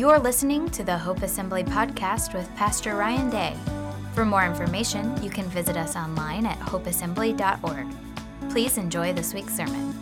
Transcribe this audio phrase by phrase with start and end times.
[0.00, 3.54] You're listening to the Hope Assembly podcast with Pastor Ryan Day.
[4.14, 7.86] For more information, you can visit us online at hopeassembly.org.
[8.50, 9.94] Please enjoy this week's sermon.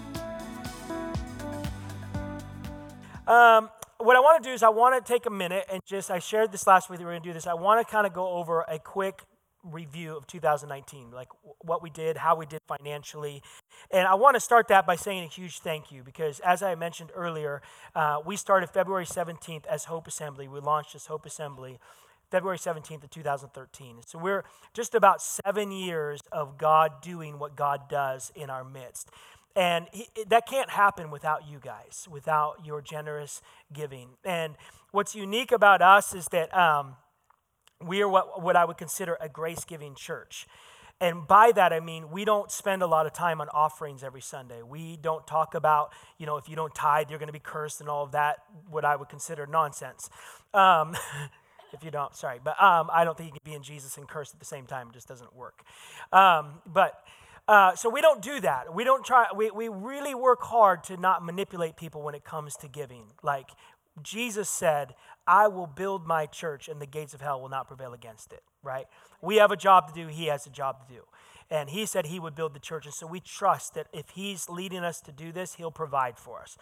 [3.26, 6.12] Um, what I want to do is I want to take a minute and just,
[6.12, 7.48] I shared this last week that we are going to do this.
[7.48, 9.24] I want to kind of go over a quick
[9.64, 11.28] review of 2019, like
[11.60, 13.42] what we did, how we did financially.
[13.90, 16.74] And I want to start that by saying a huge thank you because, as I
[16.74, 17.62] mentioned earlier,
[17.94, 20.48] uh, we started February 17th as Hope Assembly.
[20.48, 21.78] We launched as Hope Assembly
[22.30, 24.00] February 17th of 2013.
[24.06, 24.44] So we're
[24.74, 29.10] just about seven years of God doing what God does in our midst.
[29.56, 34.10] And he, that can't happen without you guys, without your generous giving.
[34.24, 34.54] And
[34.92, 36.96] what's unique about us is that um,
[37.84, 40.46] we are what, what I would consider a grace giving church.
[41.00, 44.20] And by that, I mean, we don't spend a lot of time on offerings every
[44.20, 44.62] Sunday.
[44.62, 47.80] We don't talk about, you know, if you don't tithe, you're going to be cursed
[47.80, 50.10] and all of that, what I would consider nonsense.
[50.52, 50.96] Um,
[51.72, 52.40] if you don't, sorry.
[52.42, 54.66] But um, I don't think you can be in Jesus and cursed at the same
[54.66, 54.88] time.
[54.88, 55.62] It just doesn't work.
[56.12, 57.04] Um, but
[57.46, 58.74] uh, so we don't do that.
[58.74, 62.56] We don't try, we, we really work hard to not manipulate people when it comes
[62.56, 63.04] to giving.
[63.22, 63.50] Like
[64.02, 64.94] Jesus said,
[65.28, 68.42] I will build my church and the gates of hell will not prevail against it,
[68.62, 68.86] right?
[69.20, 71.02] We have a job to do, he has a job to do.
[71.50, 72.86] And he said he would build the church.
[72.86, 76.40] And so we trust that if he's leading us to do this, he'll provide for
[76.40, 76.56] us.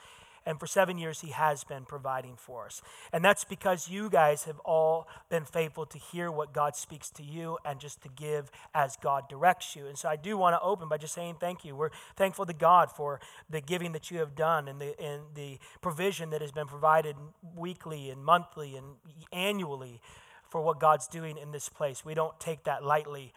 [0.47, 2.81] And for seven years, He has been providing for us.
[3.13, 7.25] And that's because you guys have all been faithful to hear what God speaks to
[7.25, 9.87] you and just to give as God directs you.
[9.87, 11.75] And so I do want to open by just saying thank you.
[11.75, 15.59] We're thankful to God for the giving that you have done and the, and the
[15.83, 17.17] provision that has been provided
[17.55, 18.87] weekly and monthly and
[19.33, 20.01] annually
[20.49, 22.05] for what God's doing in this place.
[22.05, 23.33] We don't take that lightly.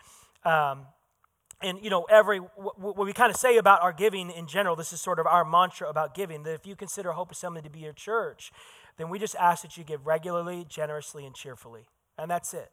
[0.45, 0.85] Um,
[1.61, 4.93] and you know every what we kind of say about our giving in general this
[4.93, 7.79] is sort of our mantra about giving that if you consider hope assembly to be
[7.79, 8.51] your church
[8.97, 11.87] then we just ask that you give regularly generously and cheerfully
[12.17, 12.71] and that's it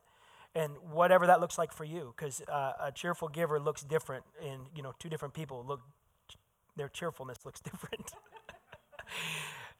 [0.54, 4.60] and whatever that looks like for you because uh, a cheerful giver looks different in
[4.74, 5.80] you know two different people look
[6.76, 8.12] their cheerfulness looks different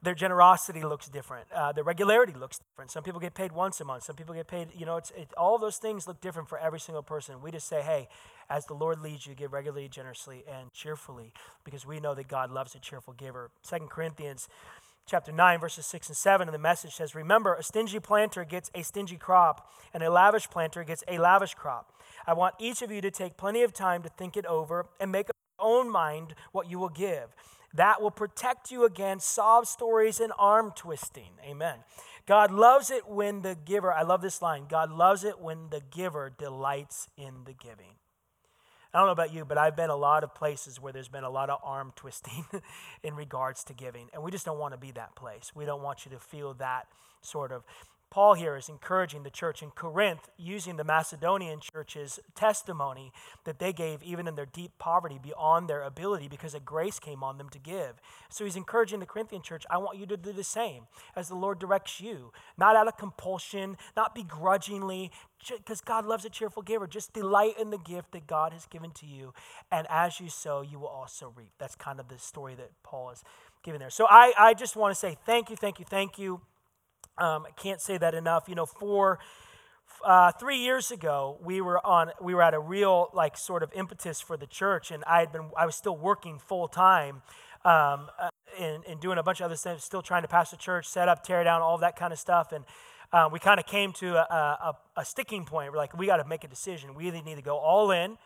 [0.02, 1.46] their generosity looks different.
[1.52, 2.90] Uh, their regularity looks different.
[2.90, 4.04] Some people get paid once a month.
[4.04, 6.80] Some people get paid, you know, it's, it, all those things look different for every
[6.80, 7.40] single person.
[7.42, 8.08] We just say, hey,
[8.48, 11.32] as the Lord leads you, give regularly, generously, and cheerfully
[11.64, 13.50] because we know that God loves a cheerful giver.
[13.62, 14.48] Second Corinthians
[15.06, 18.70] chapter 9, verses 6 and 7, and the message says, Remember, a stingy planter gets
[18.74, 21.92] a stingy crop, and a lavish planter gets a lavish crop.
[22.26, 25.12] I want each of you to take plenty of time to think it over and
[25.12, 27.28] make up your own mind what you will give
[27.76, 31.30] that will protect you against sob stories and arm twisting.
[31.44, 31.78] Amen.
[32.26, 35.80] God loves it when the giver, I love this line, God loves it when the
[35.90, 37.94] giver delights in the giving.
[38.96, 41.22] I don't know about you, but I've been a lot of places where there's been
[41.22, 42.46] a lot of arm twisting
[43.02, 44.08] in regards to giving.
[44.14, 45.52] And we just don't want to be that place.
[45.54, 46.86] We don't want you to feel that
[47.20, 47.62] sort of
[48.10, 53.12] Paul here is encouraging the church in Corinth using the Macedonian church's testimony
[53.44, 57.22] that they gave even in their deep poverty beyond their ability because a grace came
[57.22, 58.00] on them to give.
[58.28, 60.84] So he's encouraging the Corinthian church, I want you to do the same
[61.14, 65.10] as the Lord directs you, not out of compulsion, not begrudgingly,
[65.48, 66.86] because God loves a cheerful giver.
[66.86, 69.34] Just delight in the gift that God has given to you.
[69.70, 71.52] And as you sow, you will also reap.
[71.58, 73.22] That's kind of the story that Paul is
[73.62, 73.90] giving there.
[73.90, 76.40] So I, I just want to say thank you, thank you, thank you.
[77.18, 78.48] Um, I can't say that enough.
[78.48, 79.18] You know, for
[80.04, 83.72] uh, three years ago, we were on we were at a real like sort of
[83.74, 87.22] impetus for the church, and I had been I was still working full time.
[87.64, 88.28] Um, uh,
[88.60, 91.08] and, and doing a bunch of other stuff, still trying to pass the church, set
[91.08, 92.52] up, tear down, all that kind of stuff.
[92.52, 92.64] And
[93.12, 95.72] uh, we kind of came to a, a, a sticking point.
[95.72, 96.94] We're like, we got to make a decision.
[96.94, 98.18] We either need to go all in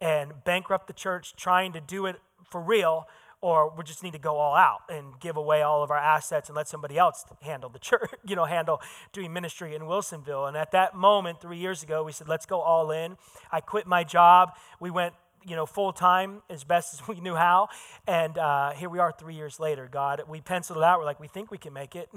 [0.00, 2.16] and bankrupt the church, trying to do it
[2.50, 3.08] for real,
[3.44, 6.48] or we just need to go all out and give away all of our assets
[6.48, 8.80] and let somebody else handle the church, you know, handle
[9.12, 10.48] doing ministry in Wilsonville.
[10.48, 13.18] And at that moment, three years ago, we said, let's go all in.
[13.52, 14.54] I quit my job.
[14.80, 15.12] We went,
[15.46, 17.68] you know, full time as best as we knew how.
[18.06, 19.90] And uh, here we are three years later.
[19.92, 20.98] God, we penciled it out.
[20.98, 22.08] We're like, we think we can make it.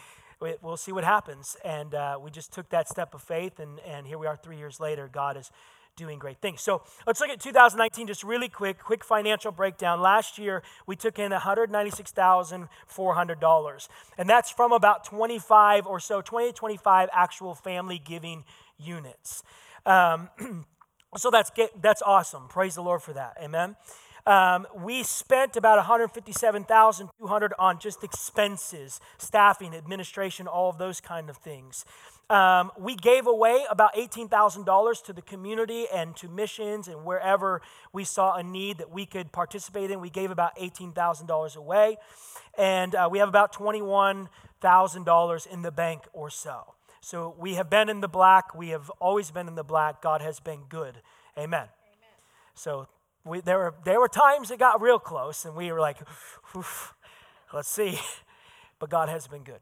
[0.62, 1.56] we'll see what happens.
[1.64, 3.58] And uh, we just took that step of faith.
[3.58, 5.10] And, and here we are three years later.
[5.12, 5.50] God is
[5.96, 6.60] doing great things.
[6.60, 9.98] So let's look at 2019 just really quick, quick financial breakdown.
[10.00, 13.88] Last year, we took in $196,400,
[14.18, 18.44] and that's from about 25 or so, 20 to 25 actual family giving
[18.78, 19.42] units.
[19.86, 20.28] Um,
[21.16, 21.50] so that's,
[21.80, 22.48] that's awesome.
[22.48, 23.38] Praise the Lord for that.
[23.42, 23.76] Amen.
[24.26, 31.36] Um, we spent about 157,200 on just expenses, staffing, administration, all of those kind of
[31.36, 31.84] things.
[32.28, 37.62] Um, we gave away about $18,000 to the community and to missions and wherever
[37.92, 40.00] we saw a need that we could participate in.
[40.00, 41.98] We gave about $18,000 away.
[42.58, 46.74] And uh, we have about $21,000 in the bank or so.
[47.00, 48.56] So we have been in the black.
[48.56, 50.02] We have always been in the black.
[50.02, 50.96] God has been good.
[51.38, 51.60] Amen.
[51.60, 51.68] Amen.
[52.54, 52.88] So
[53.24, 55.98] we, there, were, there were times it got real close, and we were like,
[57.52, 57.98] let's see.
[58.78, 59.60] But God has been good.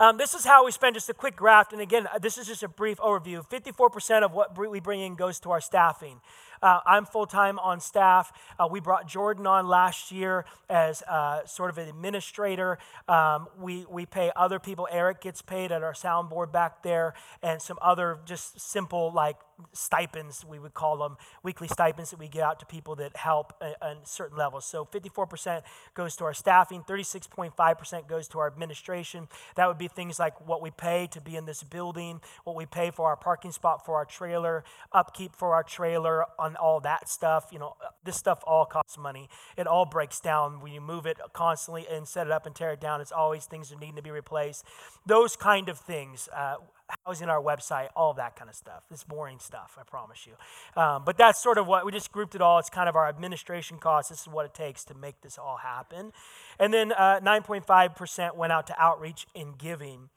[0.00, 1.72] Um, this is how we spend just a quick graph.
[1.72, 3.44] And again, this is just a brief overview.
[3.48, 6.20] 54% of what we bring in goes to our staffing.
[6.62, 8.32] Uh, I'm full time on staff.
[8.58, 12.78] Uh, we brought Jordan on last year as uh, sort of an administrator.
[13.08, 14.88] Um, we, we pay other people.
[14.90, 19.36] Eric gets paid at our soundboard back there, and some other just simple like
[19.72, 23.52] stipends, we would call them weekly stipends that we get out to people that help
[23.60, 24.64] at, certain levels.
[24.64, 25.62] So 54%
[25.94, 29.28] goes to our staffing, 36.5% goes to our administration.
[29.56, 32.66] That would be things like what we pay to be in this building, what we
[32.66, 37.08] pay for our parking spot for our trailer, upkeep for our trailer, on all that
[37.08, 37.48] stuff.
[37.52, 37.74] You know,
[38.04, 39.28] this stuff all costs money.
[39.56, 42.72] It all breaks down when you move it constantly and set it up and tear
[42.72, 43.00] it down.
[43.00, 44.64] It's always things that need to be replaced.
[45.06, 46.28] Those kind of things.
[46.34, 46.56] Uh,
[47.04, 48.82] housing our website, all that kind of stuff.
[48.90, 50.32] It's boring stuff, I promise you.
[50.80, 52.58] Um, but that's sort of what we just grouped it all.
[52.58, 54.10] It's kind of our administration costs.
[54.10, 56.12] This is what it takes to make this all happen.
[56.58, 60.08] And then uh, 9.5% went out to outreach and giving.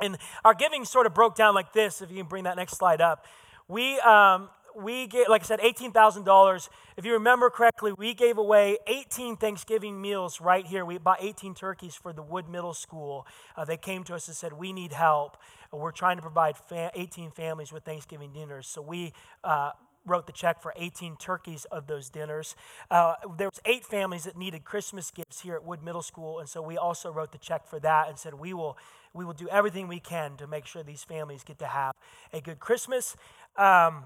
[0.00, 2.02] And our giving sort of broke down like this.
[2.02, 3.24] If you can bring that next slide up.
[3.68, 6.68] We, um, we gave, like I said, $18,000.
[6.96, 10.84] If you remember correctly, we gave away 18 Thanksgiving meals right here.
[10.84, 13.26] We bought 18 turkeys for the Wood Middle School.
[13.56, 15.36] Uh, they came to us and said, We need help.
[15.72, 18.66] We're trying to provide fa- 18 families with Thanksgiving dinners.
[18.66, 19.12] So we
[19.42, 19.70] uh,
[20.04, 22.54] wrote the check for 18 turkeys of those dinners.
[22.90, 26.48] Uh, there was eight families that needed Christmas gifts here at Wood Middle School, and
[26.48, 28.78] so we also wrote the check for that and said we will
[29.12, 31.94] we will do everything we can to make sure these families get to have
[32.34, 33.16] a good Christmas.
[33.56, 34.04] Um,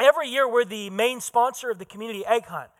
[0.00, 2.70] every year we're the main sponsor of the community egg hunt.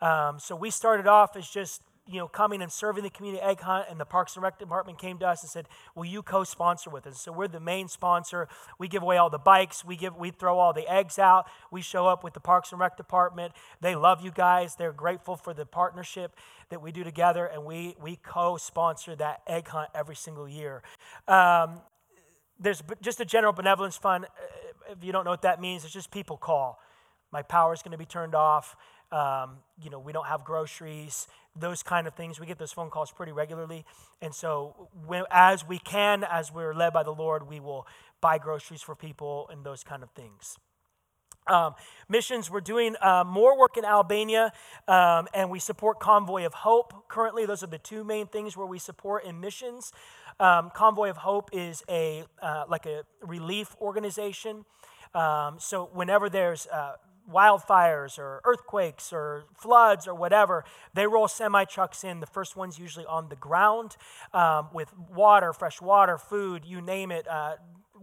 [0.00, 3.60] Um, so we started off as just you know coming and serving the community egg
[3.60, 6.88] hunt, and the Parks and Rec department came to us and said, "Will you co-sponsor
[6.88, 8.48] with us?" So we're the main sponsor.
[8.78, 9.84] We give away all the bikes.
[9.84, 11.46] We give we throw all the eggs out.
[11.70, 13.52] We show up with the Parks and Rec department.
[13.80, 14.76] They love you guys.
[14.76, 16.36] They're grateful for the partnership
[16.70, 20.82] that we do together, and we we co-sponsor that egg hunt every single year.
[21.26, 21.80] Um,
[22.58, 24.26] there's just a general benevolence fund
[24.90, 26.80] if you don't know what that means, it's just people call.
[27.30, 28.74] My power is going to be turned off.
[29.12, 32.38] Um, you know, we don't have groceries, those kind of things.
[32.40, 33.84] We get those phone calls pretty regularly.
[34.20, 37.86] And so, when, as we can, as we're led by the Lord, we will
[38.20, 40.58] buy groceries for people and those kind of things.
[41.48, 41.74] Um,
[42.08, 44.52] missions, we're doing uh, more work in Albania,
[44.86, 47.46] um, and we support Convoy of Hope currently.
[47.46, 49.92] Those are the two main things where we support in missions.
[50.38, 54.64] Um, Convoy of Hope is a uh, like a relief organization.
[55.14, 56.92] Um, so whenever there's uh,
[57.32, 60.64] wildfires or earthquakes or floods or whatever,
[60.94, 62.20] they roll semi trucks in.
[62.20, 63.96] The first one's usually on the ground
[64.32, 67.26] um, with water, fresh water, food, you name it.
[67.26, 67.56] Uh,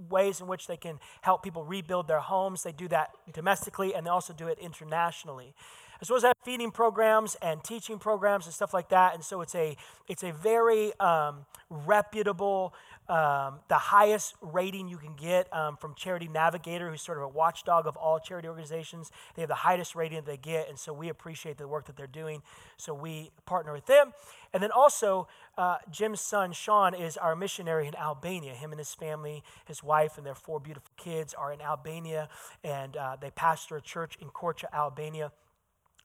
[0.10, 2.64] ways in which they can help people rebuild their homes.
[2.64, 5.54] They do that domestically and they also do it internationally
[6.02, 9.14] as well as have feeding programs and teaching programs and stuff like that.
[9.14, 9.78] And so it's a
[10.08, 12.74] it's a very um, reputable,
[13.08, 17.28] um, the highest rating you can get um, from Charity Navigator, who's sort of a
[17.28, 19.12] watchdog of all charity organizations.
[19.36, 21.96] They have the highest rating that they get, and so we appreciate the work that
[21.96, 22.42] they're doing.
[22.78, 24.14] So we partner with them.
[24.54, 28.54] And then also, uh, Jim's son, Sean, is our missionary in Albania.
[28.54, 32.30] Him and his family, his wife, and their four beautiful kids are in Albania,
[32.64, 35.32] and uh, they pastor a church in Korcha, Albania.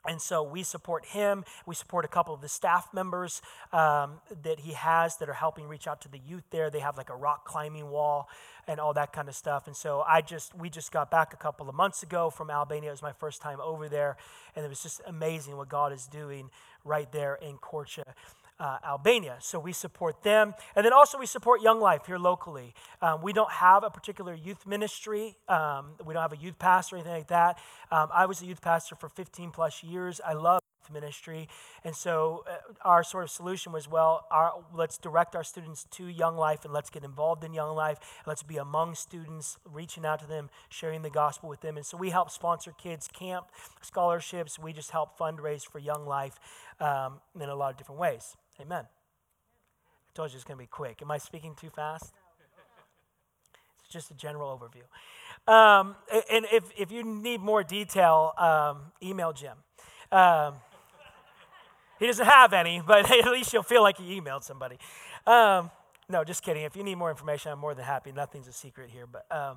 [0.07, 1.45] And so we support him.
[1.67, 3.43] We support a couple of the staff members
[3.73, 6.71] um, that he has that are helping reach out to the youth there.
[6.71, 8.29] They have like a rock climbing wall
[8.67, 9.67] and all that kind of stuff.
[9.67, 12.89] And so I just, we just got back a couple of months ago from Albania.
[12.89, 14.17] It was my first time over there.
[14.57, 16.51] And it was just amazing what God is doing
[16.85, 18.05] right there in Korcha
[18.61, 19.39] uh, Albania.
[19.41, 20.55] So we support them.
[20.77, 22.75] And then also we support Young Life here locally.
[23.03, 26.97] Um, we don't have a particular youth ministry, um, we don't have a youth pastor
[26.97, 27.59] or anything like that.
[27.91, 30.21] Um, I was a youth pastor for 15 plus years.
[30.25, 30.61] I love
[30.93, 31.49] ministry.
[31.85, 36.07] And so uh, our sort of solution was well, our, let's direct our students to
[36.07, 37.99] Young Life and let's get involved in Young Life.
[38.27, 41.77] Let's be among students, reaching out to them, sharing the gospel with them.
[41.77, 43.47] And so we help sponsor kids' camp
[43.83, 44.59] scholarships.
[44.59, 46.39] We just help fundraise for Young Life
[46.81, 48.37] um, in a lot of different ways.
[48.61, 48.85] Amen.
[48.85, 51.01] I told you it's going to be quick.
[51.01, 52.13] Am I speaking too fast?
[53.83, 54.83] It's just a general overview.
[55.51, 55.97] Um,
[56.31, 59.57] and if, if you need more detail, um, email Jim.
[60.13, 60.55] Um,
[61.99, 64.79] he doesn't have any, but at least you'll feel like you emailed somebody.
[65.27, 65.71] Um,
[66.09, 66.65] no, just kidding.
[66.65, 68.13] If you need more information, I'm more than happy.
[68.13, 69.07] Nothing's a secret here.
[69.07, 69.55] But uh,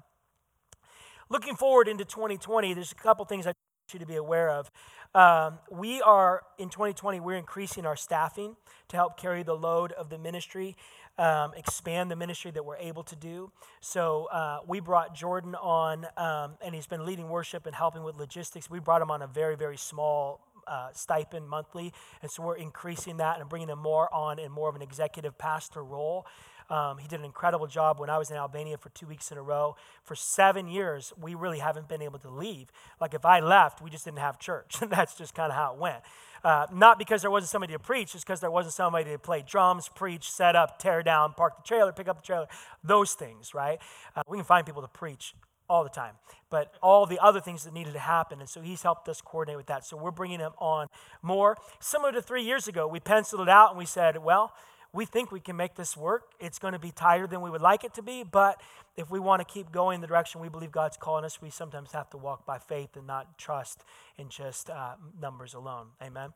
[1.29, 3.53] looking forward into 2020, there's a couple things I
[3.91, 4.71] you to be aware of.
[5.15, 8.55] Um, we are, in 2020, we're increasing our staffing
[8.87, 10.75] to help carry the load of the ministry,
[11.17, 13.51] um, expand the ministry that we're able to do.
[13.81, 18.15] So uh, we brought Jordan on, um, and he's been leading worship and helping with
[18.15, 18.69] logistics.
[18.69, 21.93] We brought him on a very, very small uh, stipend monthly.
[22.21, 25.37] And so we're increasing that and bringing him more on in more of an executive
[25.37, 26.25] pastor role.
[26.73, 29.37] Um, he did an incredible job when I was in Albania for two weeks in
[29.37, 29.75] a row.
[30.03, 32.71] For seven years, we really haven't been able to leave.
[32.99, 34.77] Like if I left, we just didn't have church.
[34.89, 36.01] That's just kind of how it went.
[36.43, 39.43] Uh, not because there wasn't somebody to preach, just because there wasn't somebody to play
[39.47, 42.47] drums, preach, set up, tear down, park the trailer, pick up the trailer,
[42.83, 43.77] those things, right?
[44.15, 45.35] Uh, we can find people to preach
[45.69, 46.15] all the time,
[46.49, 48.39] but all the other things that needed to happen.
[48.39, 49.85] And so he's helped us coordinate with that.
[49.85, 50.87] So we're bringing him on
[51.21, 51.55] more.
[51.79, 54.53] Similar to three years ago, we penciled it out and we said, well,
[54.93, 56.33] we think we can make this work.
[56.39, 58.61] It's going to be tighter than we would like it to be, but
[58.95, 61.91] if we want to keep going the direction we believe God's calling us, we sometimes
[61.93, 63.83] have to walk by faith and not trust
[64.17, 65.87] in just uh, numbers alone.
[66.01, 66.29] Amen.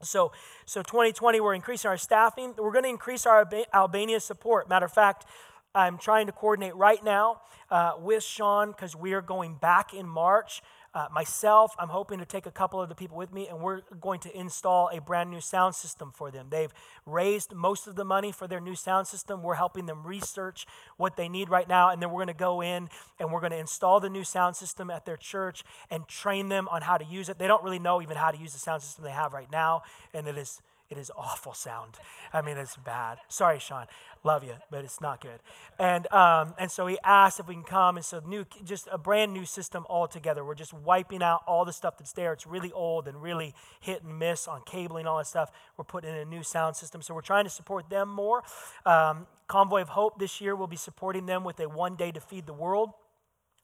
[0.00, 0.32] So,
[0.64, 2.54] so 2020, we're increasing our staffing.
[2.56, 4.68] We're going to increase our Albania support.
[4.68, 5.26] Matter of fact,
[5.74, 10.08] I'm trying to coordinate right now uh, with Sean because we are going back in
[10.08, 10.62] March.
[10.94, 13.82] Uh, myself, I'm hoping to take a couple of the people with me, and we're
[14.00, 16.46] going to install a brand new sound system for them.
[16.48, 16.72] They've
[17.04, 19.42] raised most of the money for their new sound system.
[19.42, 20.66] We're helping them research
[20.96, 22.88] what they need right now, and then we're going to go in
[23.20, 26.68] and we're going to install the new sound system at their church and train them
[26.68, 27.38] on how to use it.
[27.38, 29.82] They don't really know even how to use the sound system they have right now,
[30.14, 31.94] and it is it is awful sound.
[32.32, 33.18] I mean, it's bad.
[33.28, 33.86] Sorry, Sean.
[34.24, 35.40] Love you, but it's not good.
[35.78, 38.98] And um, and so he asked if we can come, and so new, just a
[38.98, 40.44] brand new system altogether.
[40.44, 42.32] We're just wiping out all the stuff that's there.
[42.32, 45.50] It's really old and really hit and miss on cabling, all that stuff.
[45.76, 48.42] We're putting in a new sound system, so we're trying to support them more.
[48.84, 52.20] Um, Convoy of Hope this year will be supporting them with a one day to
[52.20, 52.90] feed the world.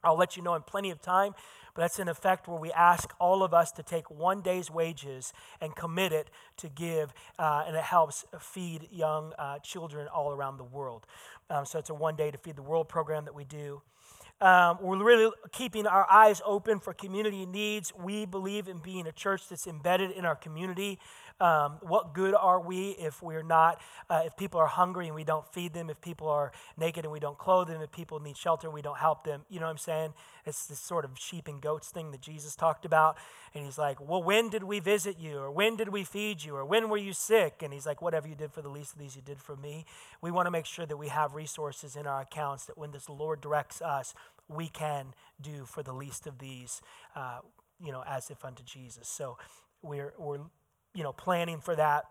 [0.04, 1.34] I'll let you know in plenty of time.
[1.74, 5.32] But that's in effect where we ask all of us to take one day's wages
[5.60, 10.58] and commit it to give, uh, and it helps feed young uh, children all around
[10.58, 11.06] the world.
[11.50, 13.82] Um, so it's a one day to feed the world program that we do.
[14.40, 17.92] Um, we're really keeping our eyes open for community needs.
[17.94, 20.98] We believe in being a church that's embedded in our community.
[21.40, 25.24] Um, what good are we if we're not, uh, if people are hungry and we
[25.24, 28.36] don't feed them, if people are naked and we don't clothe them, if people need
[28.36, 29.42] shelter and we don't help them?
[29.48, 30.14] You know what I'm saying?
[30.46, 33.16] It's this sort of sheep and goats thing that Jesus talked about.
[33.52, 35.38] And he's like, Well, when did we visit you?
[35.38, 36.54] Or when did we feed you?
[36.54, 37.62] Or when were you sick?
[37.62, 39.86] And he's like, Whatever you did for the least of these, you did for me.
[40.20, 43.08] We want to make sure that we have resources in our accounts that when this
[43.08, 44.14] Lord directs us,
[44.48, 46.80] we can do for the least of these,
[47.16, 47.38] uh,
[47.80, 49.08] you know, as if unto Jesus.
[49.08, 49.38] So
[49.82, 50.38] we're, we're
[50.94, 52.04] you know, planning for that.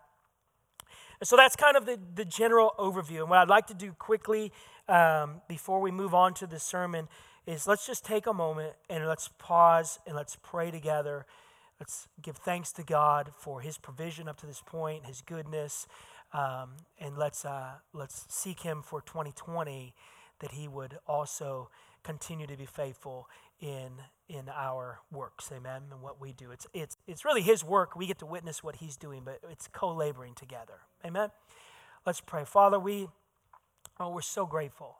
[1.22, 3.20] So that's kind of the, the general overview.
[3.20, 4.52] And what I'd like to do quickly
[4.88, 7.08] um, before we move on to the sermon
[7.46, 11.26] is let's just take a moment and let's pause and let's pray together.
[11.78, 15.86] Let's give thanks to God for His provision up to this point, His goodness,
[16.32, 19.94] um, and let's uh, let's seek Him for 2020
[20.40, 21.70] that He would also
[22.04, 23.28] continue to be faithful
[23.60, 23.92] in
[24.28, 25.50] in our works.
[25.54, 25.82] Amen?
[25.90, 26.50] And what we do.
[26.50, 27.96] It's it's it's really his work.
[27.96, 30.80] We get to witness what he's doing but it's co-laboring together.
[31.04, 31.30] Amen?
[32.06, 32.44] Let's pray.
[32.44, 33.08] Father we
[33.98, 34.98] oh we're so grateful.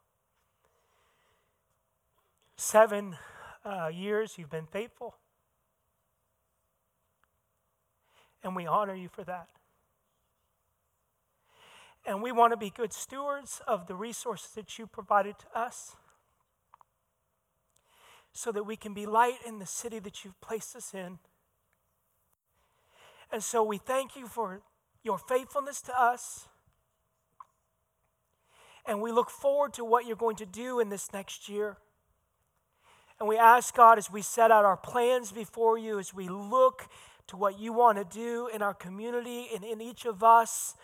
[2.56, 3.16] Seven
[3.64, 5.16] uh, years you've been faithful.
[8.42, 9.48] And we honor you for that.
[12.06, 15.96] And we want to be good stewards of the resources that you provided to us
[18.34, 21.18] so that we can be light in the city that you've placed us in.
[23.32, 24.60] And so we thank you for
[25.02, 26.48] your faithfulness to us.
[28.84, 31.78] And we look forward to what you're going to do in this next year.
[33.18, 36.88] And we ask God as we set out our plans before you, as we look
[37.28, 40.74] to what you want to do in our community and in each of us,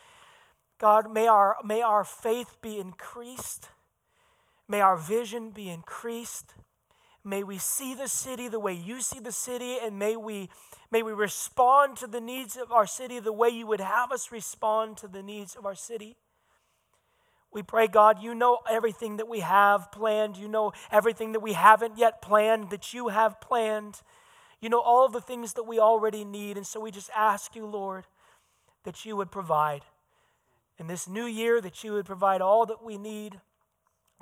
[0.78, 3.68] God, may our, may our faith be increased.
[4.68, 6.54] May our vision be increased.
[7.22, 10.48] May we see the city the way you see the city, and may we,
[10.90, 14.32] may we respond to the needs of our city the way you would have us
[14.32, 16.16] respond to the needs of our city.
[17.52, 20.36] We pray, God, you know everything that we have planned.
[20.36, 24.02] You know everything that we haven't yet planned, that you have planned.
[24.60, 26.56] You know all the things that we already need.
[26.56, 28.04] And so we just ask you, Lord,
[28.84, 29.82] that you would provide.
[30.78, 33.40] In this new year, that you would provide all that we need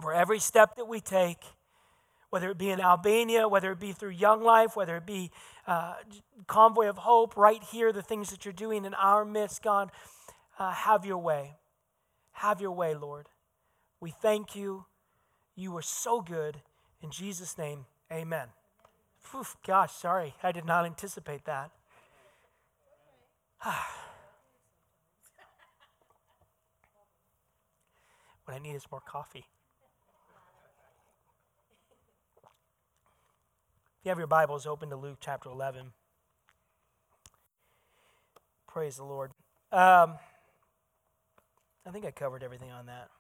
[0.00, 1.45] for every step that we take
[2.30, 5.30] whether it be in Albania, whether it be through Young Life, whether it be
[5.66, 5.94] uh,
[6.47, 9.90] Convoy of Hope, right here, the things that you're doing in our midst, God,
[10.58, 11.56] uh, have your way.
[12.32, 13.28] Have your way, Lord.
[14.00, 14.87] We thank you.
[15.56, 16.62] You are so good.
[17.02, 18.49] In Jesus' name, amen.
[19.30, 20.35] Whew, gosh, sorry.
[20.42, 21.70] I did not anticipate that.
[28.44, 29.47] what I need is more coffee.
[34.09, 35.93] You have your Bibles, open to Luke chapter 11.
[38.67, 39.33] Praise the Lord.
[39.71, 40.15] Um,
[41.87, 43.11] I think I covered everything on that.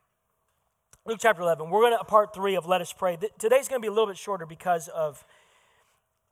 [1.04, 1.68] Luke chapter 11.
[1.68, 3.18] We're going to part three of Let Us Pray.
[3.38, 5.26] Today's going to be a little bit shorter because of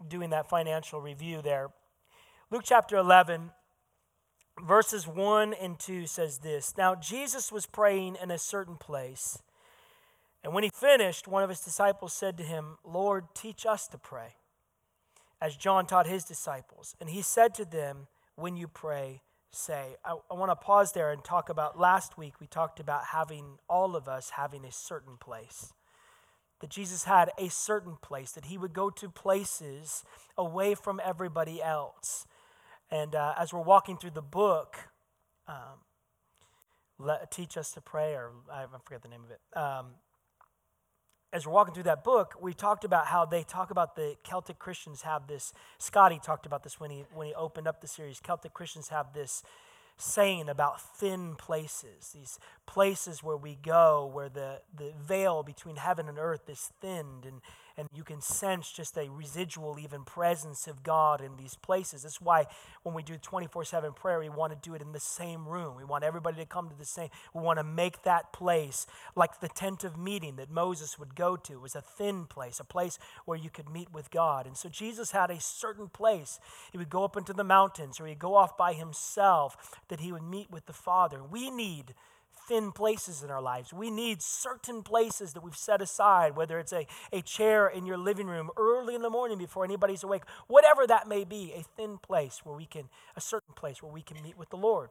[0.09, 1.69] doing that financial review there.
[2.51, 3.51] Luke chapter 11,
[4.67, 9.37] verses 1 and 2 says this Now Jesus was praying in a certain place.
[10.43, 13.99] And when he finished, one of his disciples said to him, Lord, teach us to
[13.99, 14.37] pray,
[15.41, 16.95] as John taught his disciples.
[17.01, 19.23] And he said to them, When you pray,
[19.57, 19.97] say.
[20.05, 23.59] I, I want to pause there and talk about last week, we talked about having,
[23.69, 25.73] all of us having a certain place.
[26.61, 30.05] That Jesus had a certain place, that he would go to places
[30.39, 32.27] away from everybody else.
[32.91, 34.77] And uh, as we're walking through the book,
[35.47, 35.85] um,
[36.99, 39.59] let, teach us to pray, or I forget the name of it.
[39.59, 39.87] Um,
[41.37, 44.59] as we're walking through that book, we talked about how they talk about the Celtic
[44.59, 45.53] Christians have this.
[45.77, 48.21] Scotty talked about this when he when he opened up the series.
[48.21, 49.43] Celtic Christians have this
[49.99, 56.09] saying about thin places, these places where we go, where the, the veil between heaven
[56.09, 57.41] and earth is thinned, and,
[57.79, 62.03] and you can sense just a residual, even presence of God in these places.
[62.03, 62.47] That's why
[62.83, 65.77] when we do 24 7 prayer, we want to do it in the same room.
[65.77, 67.11] We want everybody to come to the same.
[67.35, 71.37] We want to make that place like the tent of meeting that Moses would go
[71.37, 71.53] to.
[71.55, 74.47] It was a thin place, a place where you could meet with God.
[74.47, 76.41] And so Jesus had a certain place.
[76.73, 80.13] He would go up into the mountains or he'd go off by himself that he
[80.13, 81.23] would meet with the Father.
[81.23, 81.95] We need
[82.49, 83.73] thin places in our lives.
[83.73, 87.97] We need certain places that we've set aside, whether it's a, a chair in your
[87.97, 91.99] living room early in the morning before anybody's awake, whatever that may be, a thin
[91.99, 94.91] place where we can, a certain place where we can meet with the Lord.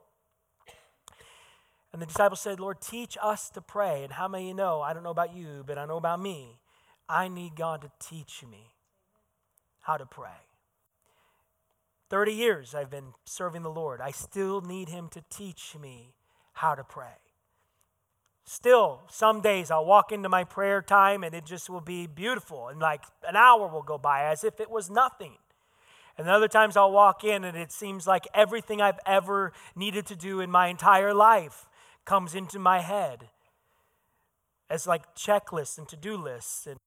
[1.93, 4.03] And the disciples said, Lord, teach us to pray.
[4.03, 4.81] And how many you know?
[4.81, 6.59] I don't know about you, but I know about me.
[7.07, 8.75] I need God to teach me
[9.79, 10.49] how to pray.
[12.09, 14.01] 30 years I've been serving the Lord.
[14.01, 16.15] I still need Him to teach me
[16.53, 17.24] how to pray.
[18.45, 22.67] Still, some days I'll walk into my prayer time and it just will be beautiful,
[22.67, 25.33] and like an hour will go by as if it was nothing.
[26.17, 30.15] And other times I'll walk in and it seems like everything I've ever needed to
[30.15, 31.67] do in my entire life
[32.05, 33.29] comes into my head
[34.69, 36.77] as like checklists and to-do lists and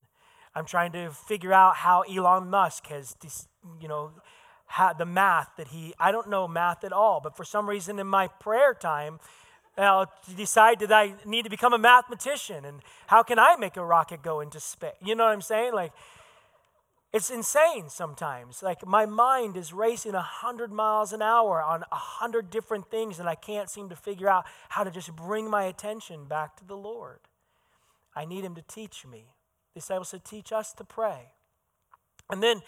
[0.55, 3.17] I'm trying to figure out how Elon Musk has
[3.81, 4.13] you know
[4.67, 7.99] had the math that he, I don't know math at all, but for some reason
[7.99, 9.19] in my prayer time,
[9.87, 13.85] I'll decide that I need to become a mathematician and how can I make a
[13.85, 14.93] rocket go into space?
[15.01, 15.73] You know what I'm saying?
[15.73, 15.93] Like,
[17.13, 18.63] it's insane sometimes.
[18.63, 23.35] Like, my mind is racing 100 miles an hour on 100 different things, and I
[23.35, 27.21] can't seem to figure out how to just bring my attention back to the Lord.
[28.15, 29.25] I need Him to teach me.
[29.75, 31.33] The disciples said, Teach us to pray.
[32.31, 32.61] And then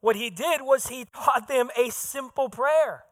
[0.00, 3.04] what he did was he taught them a simple prayer.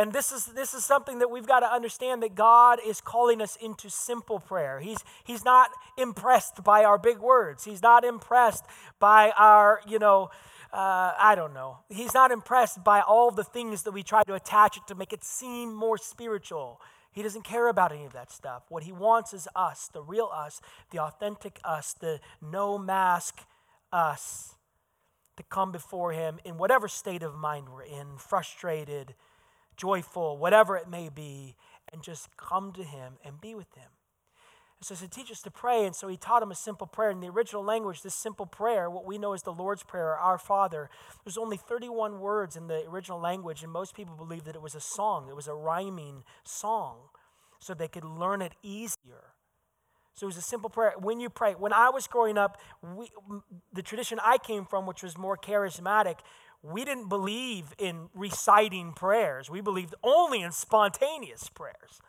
[0.00, 3.42] And this is, this is something that we've got to understand that God is calling
[3.42, 4.80] us into simple prayer.
[4.80, 7.66] He's, he's not impressed by our big words.
[7.66, 8.64] He's not impressed
[8.98, 10.30] by our, you know,
[10.72, 11.80] uh, I don't know.
[11.90, 15.12] He's not impressed by all the things that we try to attach it to make
[15.12, 16.80] it seem more spiritual.
[17.12, 18.62] He doesn't care about any of that stuff.
[18.70, 23.40] What he wants is us, the real us, the authentic us, the no mask
[23.92, 24.54] us
[25.36, 29.14] to come before Him in whatever state of mind we're in, frustrated,
[29.80, 31.56] joyful, whatever it may be,
[31.92, 33.90] and just come to Him and be with Him.
[34.80, 35.84] And so he said, teach us to pray.
[35.84, 37.10] And so he taught him a simple prayer.
[37.10, 40.38] In the original language, this simple prayer, what we know as the Lord's Prayer, Our
[40.38, 40.88] Father,
[41.22, 44.74] there's only 31 words in the original language, and most people believe that it was
[44.74, 45.28] a song.
[45.28, 46.96] It was a rhyming song
[47.58, 49.34] so they could learn it easier.
[50.14, 50.94] So it was a simple prayer.
[50.98, 53.10] When you pray, when I was growing up, we,
[53.72, 56.16] the tradition I came from, which was more charismatic,
[56.62, 59.48] we didn't believe in reciting prayers.
[59.48, 62.00] We believed only in spontaneous prayers.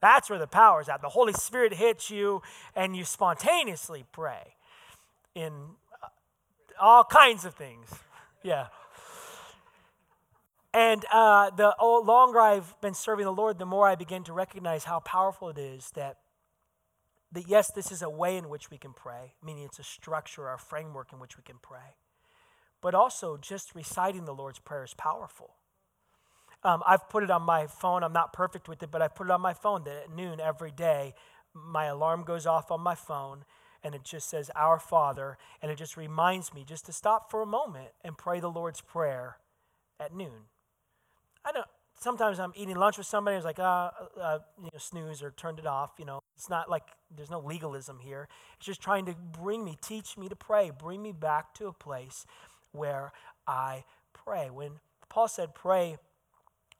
[0.00, 1.02] That's where the power is at.
[1.02, 2.42] The Holy Spirit hits you
[2.76, 4.54] and you spontaneously pray
[5.34, 5.52] in
[6.02, 6.08] uh,
[6.80, 7.88] all kinds of things.
[8.44, 8.68] Yeah.
[10.72, 14.84] And uh, the longer I've been serving the Lord, the more I begin to recognize
[14.84, 16.18] how powerful it is that
[17.32, 20.44] that yes, this is a way in which we can pray, meaning it's a structure
[20.44, 21.96] or a framework in which we can pray.
[22.80, 25.54] But also, just reciting the Lord's Prayer is powerful.
[26.62, 28.02] Um, I've put it on my phone.
[28.02, 30.40] I'm not perfect with it, but I put it on my phone that at noon
[30.40, 31.14] every day,
[31.54, 33.44] my alarm goes off on my phone
[33.82, 37.42] and it just says Our Father, and it just reminds me just to stop for
[37.42, 39.38] a moment and pray the Lord's Prayer
[40.00, 40.48] at noon.
[41.44, 41.64] I know
[41.98, 45.58] sometimes I'm eating lunch with somebody who's like, uh, uh, you know, snooze or turned
[45.58, 45.92] it off.
[45.98, 46.82] You know, it's not like
[47.14, 48.28] there's no legalism here.
[48.56, 51.72] It's just trying to bring me, teach me to pray, bring me back to a
[51.72, 52.26] place
[52.72, 53.12] where
[53.46, 54.50] I pray.
[54.50, 55.96] When Paul said pray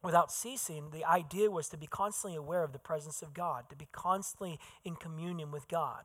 [0.03, 3.77] without ceasing, the idea was to be constantly aware of the presence of God, to
[3.77, 6.05] be constantly in communion with God.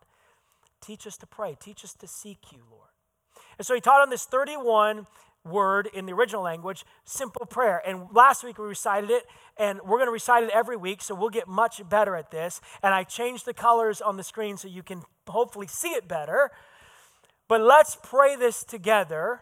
[0.81, 2.89] Teach us to pray, teach us to seek you, Lord.
[3.57, 5.07] And so he taught on this 31
[5.45, 7.81] word in the original language, simple prayer.
[7.85, 9.23] And last week we recited it,
[9.57, 12.61] and we're going to recite it every week, so we'll get much better at this.
[12.81, 16.51] And I changed the colors on the screen so you can hopefully see it better.
[17.47, 19.41] But let's pray this together.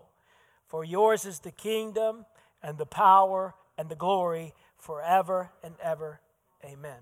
[0.71, 2.25] For yours is the kingdom,
[2.63, 6.21] and the power, and the glory forever and ever.
[6.63, 6.97] Amen.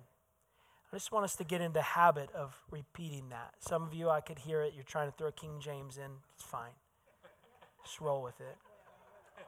[0.91, 3.53] I just want us to get in the habit of repeating that.
[3.59, 4.73] Some of you, I could hear it.
[4.75, 6.11] You're trying to throw King James in.
[6.35, 6.71] It's fine.
[7.85, 8.57] Just roll with it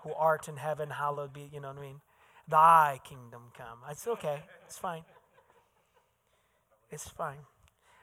[0.04, 2.02] who art in heaven, hallowed be, you know what I mean?
[2.48, 3.80] Thy kingdom come.
[3.90, 4.44] It's okay.
[4.66, 5.04] It's fine.
[6.90, 7.38] It's fine.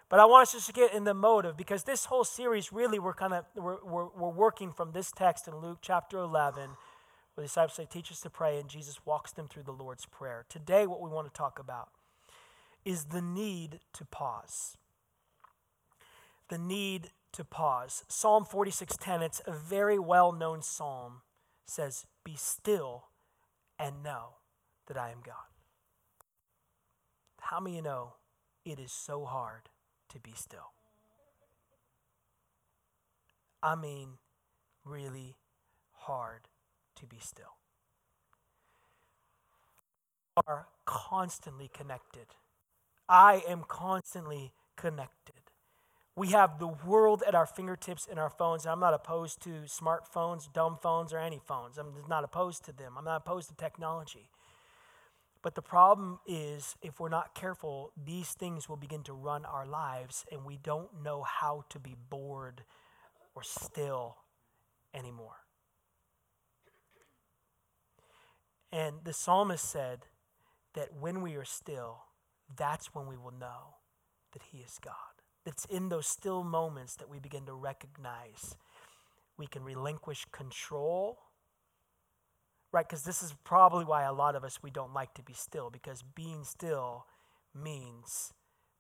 [0.09, 2.99] But I want us just to get in the motive because this whole series really
[2.99, 6.71] we're kind of we're, we're, we're working from this text in Luke chapter 11
[7.35, 10.07] where the disciples say, teach us to pray, and Jesus walks them through the Lord's
[10.07, 10.45] Prayer.
[10.49, 11.91] Today, what we want to talk about
[12.85, 14.77] is the need to pause.
[16.49, 18.05] The need to pause.
[18.09, 21.23] Psalm 46:10, it's a very well-known psalm
[21.67, 23.09] says, Be still
[23.79, 24.39] and know
[24.87, 25.35] that I am God.
[27.41, 28.15] How many of you know
[28.65, 29.69] it is so hard
[30.11, 30.73] to be still?
[33.63, 34.19] I mean,
[34.85, 35.37] really
[35.93, 36.49] hard
[36.97, 37.57] to be still.
[40.37, 42.27] We are constantly connected.
[43.09, 45.35] I am constantly connected.
[46.15, 48.67] We have the world at our fingertips in our phones.
[48.67, 51.79] I'm not opposed to smartphones, dumb phones, or any phones.
[51.79, 52.95] I'm not opposed to them.
[52.99, 54.31] I'm not opposed to technology.
[55.49, 59.65] But the problem is, if we're not careful, these things will begin to run our
[59.65, 62.65] lives, and we don't know how to be bored
[63.35, 64.19] or still
[64.93, 65.37] anymore.
[68.71, 70.01] And the psalmist said
[70.75, 72.01] that when we are still,
[72.55, 73.77] that's when we will know
[74.35, 74.93] that He is God.
[75.47, 78.55] It's in those still moments that we begin to recognize
[79.39, 81.17] we can relinquish control.
[82.73, 82.87] Right?
[82.87, 85.71] Because this is probably why a lot of us we don't like to be still,
[85.71, 87.07] because being still
[87.55, 88.35] means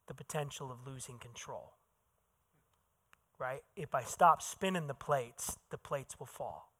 [0.08, 1.72] the potential of losing control.
[3.38, 3.62] Right?
[3.76, 6.72] If I stop spinning the plates, the plates will fall.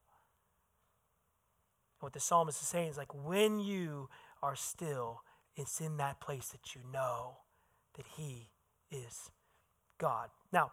[2.01, 4.09] what the psalmist is saying is like when you
[4.43, 5.23] are still,
[5.57, 7.39] it's in that place that you know
[7.97, 8.51] that He
[8.91, 9.31] is
[9.99, 10.31] God.
[10.53, 10.73] Now,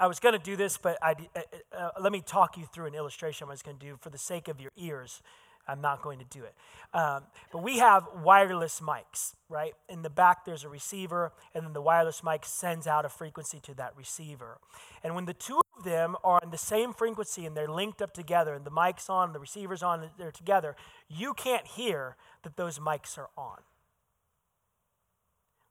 [0.00, 1.40] I was going to do this, but I, uh,
[1.76, 4.18] uh, let me talk you through an illustration I was going to do for the
[4.18, 5.20] sake of your ears.
[5.68, 6.54] I'm not going to do it.
[6.94, 9.74] Um, but we have wireless mics, right?
[9.90, 13.60] In the back, there's a receiver, and then the wireless mic sends out a frequency
[13.60, 14.58] to that receiver.
[15.04, 18.14] And when the two of them are on the same frequency and they're linked up
[18.14, 20.76] together, and the mic's on, the receiver's on, they're together,
[21.08, 23.58] you can't hear that those mics are on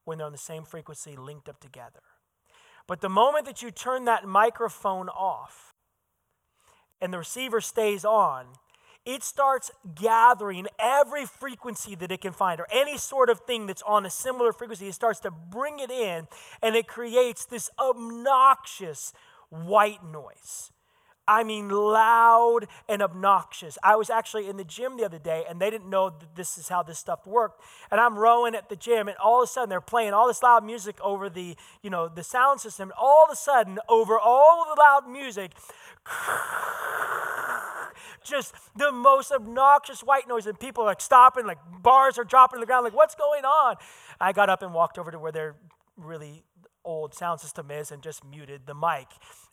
[0.06, 2.02] when they're on the same frequency linked up together.
[2.90, 5.76] But the moment that you turn that microphone off
[7.00, 8.48] and the receiver stays on,
[9.06, 13.84] it starts gathering every frequency that it can find or any sort of thing that's
[13.84, 14.88] on a similar frequency.
[14.88, 16.28] It starts to bring it in
[16.64, 19.14] and it creates this obnoxious
[19.50, 20.72] white noise.
[21.30, 23.78] I mean, loud and obnoxious.
[23.84, 26.58] I was actually in the gym the other day and they didn't know that this
[26.58, 27.62] is how this stuff worked.
[27.92, 30.42] And I'm rowing at the gym and all of a sudden they're playing all this
[30.42, 32.92] loud music over the, you know, the sound system.
[33.00, 35.52] All of a sudden, over all the loud music,
[38.24, 42.58] just the most obnoxious white noise and people are like stopping, like bars are dropping
[42.58, 43.76] to the ground, like what's going on?
[44.20, 45.58] I got up and walked over to where their
[45.96, 46.44] really
[46.84, 49.10] old sound system is and just muted the mic.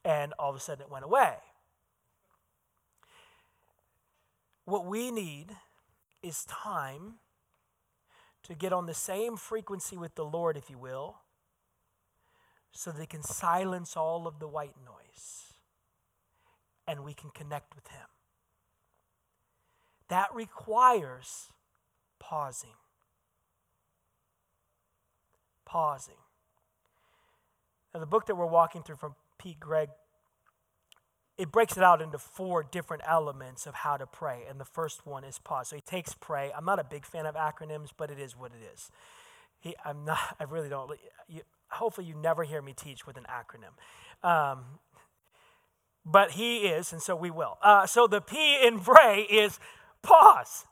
[0.06, 1.34] And all of a sudden it went away.
[4.66, 5.56] What we need
[6.22, 7.14] is time
[8.42, 11.18] to get on the same frequency with the Lord, if you will,
[12.72, 15.54] so they can silence all of the white noise
[16.86, 18.06] and we can connect with Him.
[20.08, 21.48] That requires
[22.18, 22.70] pausing.
[25.64, 26.14] Pausing.
[27.94, 29.88] Now, the book that we're walking through from Pete Greig,
[31.38, 34.44] it breaks it out into four different elements of how to pray.
[34.48, 35.68] And the first one is pause.
[35.68, 36.50] So he takes pray.
[36.56, 38.90] I'm not a big fan of acronyms, but it is what it is.
[39.60, 40.90] He, I'm not, I really don't.
[41.28, 44.26] You, hopefully, you never hear me teach with an acronym.
[44.26, 44.64] Um,
[46.04, 47.58] but he is, and so we will.
[47.60, 49.58] Uh, so the P in pray is
[50.02, 50.64] pause.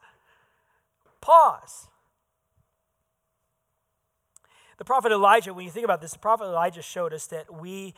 [1.20, 1.88] Pause.
[4.78, 7.94] The prophet Elijah, when you think about this, the prophet Elijah showed us that we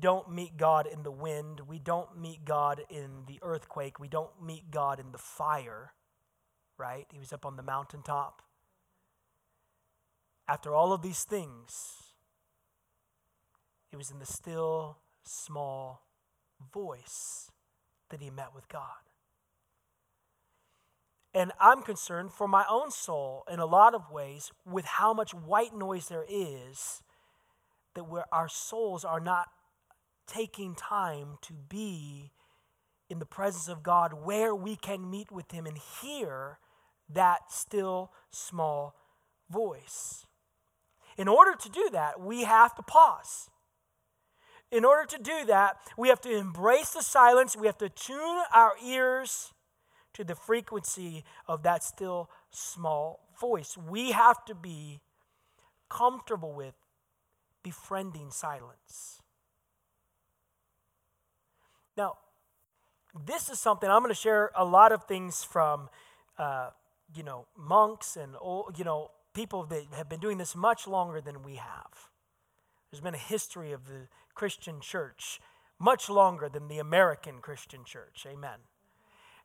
[0.00, 4.42] don't meet God in the wind, we don't meet God in the earthquake, we don't
[4.42, 5.92] meet God in the fire,
[6.78, 7.06] right?
[7.12, 8.42] He was up on the mountaintop.
[10.48, 12.14] After all of these things,
[13.92, 16.06] it was in the still, small
[16.72, 17.50] voice
[18.10, 19.04] that he met with God.
[21.34, 25.34] And I'm concerned for my own soul in a lot of ways with how much
[25.34, 27.02] white noise there is
[27.94, 29.48] that where our souls are not
[30.26, 32.30] taking time to be
[33.08, 36.58] in the presence of God where we can meet with Him and hear
[37.08, 38.94] that still small
[39.50, 40.26] voice.
[41.16, 43.50] In order to do that, we have to pause.
[44.72, 48.42] In order to do that, we have to embrace the silence, we have to tune
[48.52, 49.52] our ears
[50.14, 53.76] to the frequency of that still small voice.
[53.76, 55.00] We have to be
[55.88, 56.74] comfortable with
[57.62, 59.20] befriending silence.
[61.96, 62.18] Now,
[63.26, 65.88] this is something I'm going to share a lot of things from,
[66.38, 66.70] uh,
[67.14, 68.34] you know, monks and
[68.76, 72.10] you know people that have been doing this much longer than we have.
[72.90, 75.40] There's been a history of the Christian church
[75.78, 78.26] much longer than the American Christian church.
[78.28, 78.58] Amen.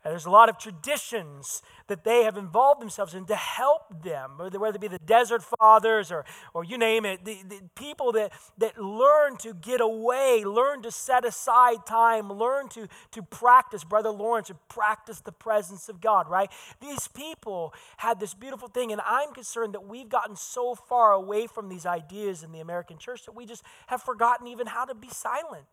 [0.04, 4.38] And there's a lot of traditions that they have involved themselves in to help them,
[4.38, 8.32] whether it be the desert fathers or, or you name it, the, the people that,
[8.58, 14.10] that learn to get away, learn to set aside time, learn to, to practice, Brother
[14.10, 16.50] Lawrence, to practice the presence of God, right?
[16.80, 21.46] These people had this beautiful thing, and I'm concerned that we've gotten so far away
[21.46, 24.96] from these ideas in the American church that we just have forgotten even how to
[24.96, 25.66] be silent.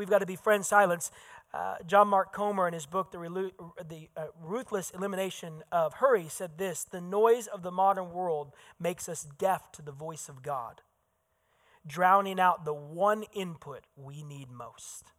[0.00, 1.10] We've got to befriend silence.
[1.52, 3.52] Uh, John Mark Comer, in his book, The, Relu-
[3.86, 9.10] the uh, Ruthless Elimination of Hurry, said this The noise of the modern world makes
[9.10, 10.80] us deaf to the voice of God,
[11.86, 15.12] drowning out the one input we need most.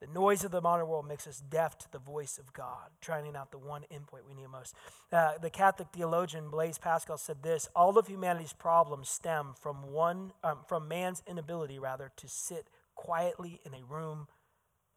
[0.00, 3.34] The noise of the modern world makes us deaf to the voice of God, drowning
[3.34, 4.74] out the one input we need most.
[5.12, 10.32] Uh, the Catholic theologian Blaise Pascal said this: All of humanity's problems stem from one,
[10.44, 14.28] um, from man's inability, rather, to sit quietly in a room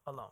[0.05, 0.31] alone.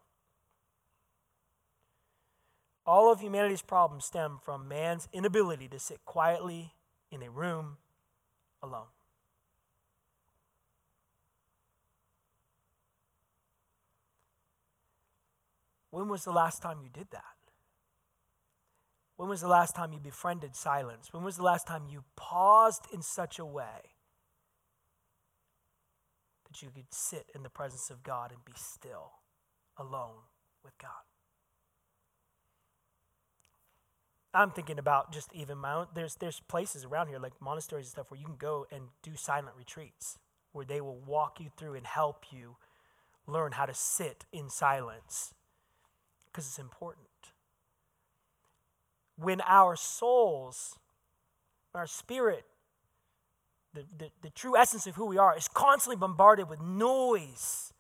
[2.85, 6.73] All of humanity's problems stem from man's inability to sit quietly
[7.11, 7.77] in a room
[8.61, 8.87] alone.
[15.91, 17.23] When was the last time you did that?
[19.17, 21.11] When was the last time you befriended silence?
[21.11, 23.95] When was the last time you paused in such a way
[26.47, 29.11] that you could sit in the presence of God and be still,
[29.77, 30.21] alone
[30.63, 30.91] with God?
[34.33, 35.87] I'm thinking about just even my own.
[35.93, 39.15] There's there's places around here like monasteries and stuff where you can go and do
[39.15, 40.19] silent retreats
[40.51, 42.55] where they will walk you through and help you
[43.27, 45.33] learn how to sit in silence
[46.31, 47.05] because it's important.
[49.17, 50.77] When our souls,
[51.75, 52.45] our spirit,
[53.73, 57.73] the, the, the true essence of who we are, is constantly bombarded with noise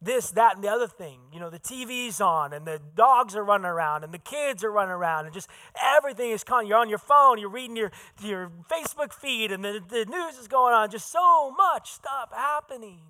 [0.00, 1.20] this, that, and the other thing.
[1.32, 4.70] You know, the TV's on and the dogs are running around and the kids are
[4.70, 5.48] running around and just
[5.82, 6.66] everything is con.
[6.66, 7.90] You're on your phone, you're reading your,
[8.22, 10.90] your Facebook feed and the, the news is going on.
[10.90, 13.00] Just so much stuff happening.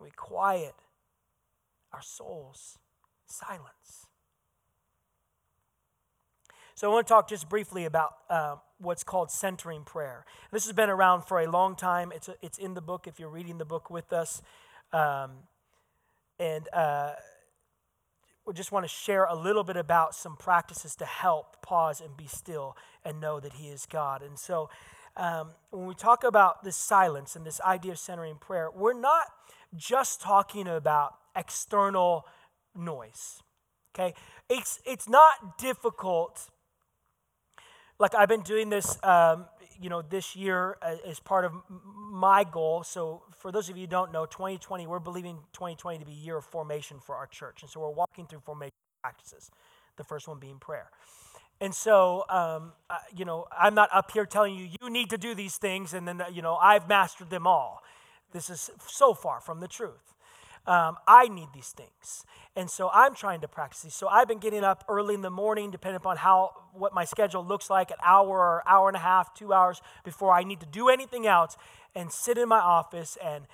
[0.00, 0.74] We quiet
[1.92, 2.78] our souls
[3.26, 4.06] silence.
[6.74, 10.24] So I want to talk just briefly about uh, what's called centering prayer.
[10.52, 12.12] This has been around for a long time.
[12.14, 14.40] It's, a, it's in the book if you're reading the book with us.
[14.92, 15.32] Um,
[16.38, 17.14] and uh,
[18.46, 22.16] we just want to share a little bit about some practices to help pause and
[22.16, 24.22] be still and know that He is God.
[24.22, 24.70] And so
[25.18, 29.26] um, when we talk about this silence and this idea of centering prayer, we're not
[29.76, 32.24] just talking about external
[32.74, 33.42] noise.
[33.94, 34.14] Okay?
[34.48, 36.48] It's, it's not difficult.
[37.98, 39.46] Like I've been doing this, um,
[39.80, 42.84] you know, this year as part of my goal.
[42.84, 46.14] So for those of you who don't know, 2020, we're believing 2020 to be a
[46.14, 47.62] year of formation for our church.
[47.62, 49.50] And so we're walking through formation practices,
[49.96, 50.90] the first one being prayer.
[51.60, 55.18] And so, um, uh, you know, I'm not up here telling you, you need to
[55.18, 57.82] do these things, and then, uh, you know, I've mastered them all.
[58.32, 60.14] This is so far from the truth.
[60.66, 62.24] Um, I need these things.
[62.54, 63.94] And so I'm trying to practice these.
[63.94, 67.44] So I've been getting up early in the morning, depending upon how what my schedule
[67.44, 70.66] looks like, an hour or hour and a half, two hours before I need to
[70.66, 71.56] do anything else,
[71.94, 73.16] and sit in my office.
[73.24, 73.46] And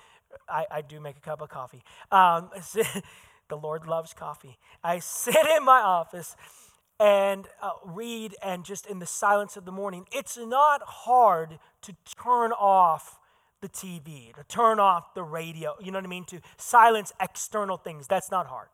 [0.49, 1.83] I, I do make a cup of coffee.
[2.11, 2.49] Um,
[3.47, 4.57] the Lord loves coffee.
[4.83, 6.35] I sit in my office
[6.99, 11.95] and uh, read, and just in the silence of the morning, it's not hard to
[12.21, 13.19] turn off
[13.61, 16.25] the TV, to turn off the radio, you know what I mean?
[16.25, 18.07] To silence external things.
[18.07, 18.67] That's not hard.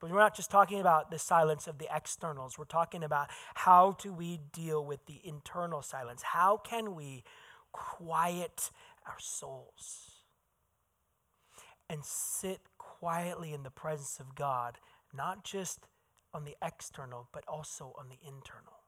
[0.00, 2.56] But we're not just talking about the silence of the externals.
[2.56, 6.22] We're talking about how do we deal with the internal silence?
[6.22, 7.24] How can we
[7.72, 8.70] quiet
[9.06, 10.22] our souls
[11.90, 14.78] and sit quietly in the presence of God,
[15.14, 15.80] not just
[16.34, 18.82] on the external, but also on the internal?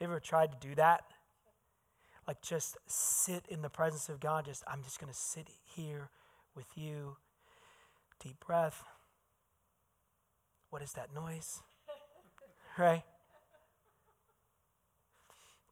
[0.00, 1.02] you ever tried to do that?
[2.28, 4.44] like just sit in the presence of God.
[4.44, 6.10] Just, I'm just to sit here
[6.54, 7.16] with you.
[8.22, 8.84] Deep breath.
[10.68, 11.62] What is that noise?
[12.78, 13.02] right?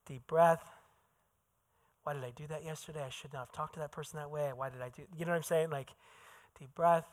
[0.06, 0.64] Deep breath.
[2.04, 3.02] Why did I do that yesterday?
[3.04, 4.50] I should not have talked to that person that way.
[4.54, 5.02] Why did I do?
[5.14, 5.68] You know what I'm saying?
[5.70, 5.90] Like,
[6.58, 7.04] deep breath.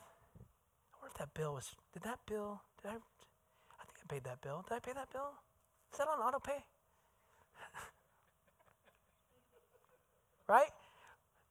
[1.14, 1.76] If that bill was.
[1.94, 2.62] Did that bill?
[2.82, 2.96] Did I?
[2.96, 4.66] I think I paid that bill.
[4.68, 5.32] Did I pay that bill?
[5.92, 6.66] Is that on auto pay?
[10.50, 10.72] right?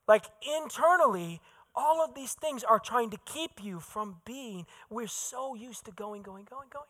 [0.09, 0.25] Like
[0.61, 1.40] internally,
[1.77, 5.92] all of these things are trying to keep you from being, we're so used to
[5.92, 6.87] going, going, going, going.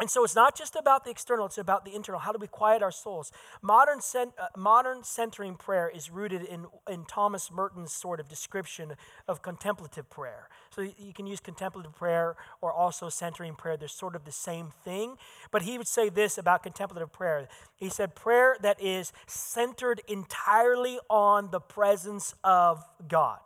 [0.00, 2.20] And so it's not just about the external, it's about the internal.
[2.20, 3.30] How do we quiet our souls?
[3.60, 8.94] Modern, cent, uh, modern centering prayer is rooted in, in Thomas Merton's sort of description
[9.28, 10.48] of contemplative prayer.
[10.74, 13.76] So you can use contemplative prayer or also centering prayer.
[13.76, 15.16] They're sort of the same thing.
[15.50, 17.46] But he would say this about contemplative prayer.
[17.76, 23.40] He said, prayer that is centered entirely on the presence of God.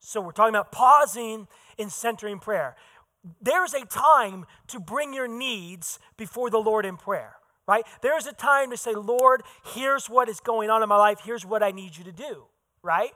[0.00, 2.74] So we're talking about pausing in centering prayer
[3.40, 7.84] there's a time to bring your needs before the Lord in prayer, right?
[8.02, 9.42] There's a time to say, Lord,
[9.74, 11.20] here's what is going on in my life.
[11.24, 12.44] Here's what I need you to do,
[12.82, 13.10] right?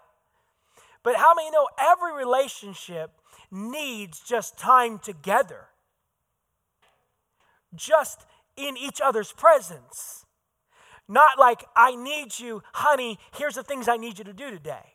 [1.03, 3.11] But how many know every relationship
[3.51, 5.67] needs just time together?
[7.75, 10.27] Just in each other's presence.
[11.09, 14.92] Not like, I need you, honey, here's the things I need you to do today.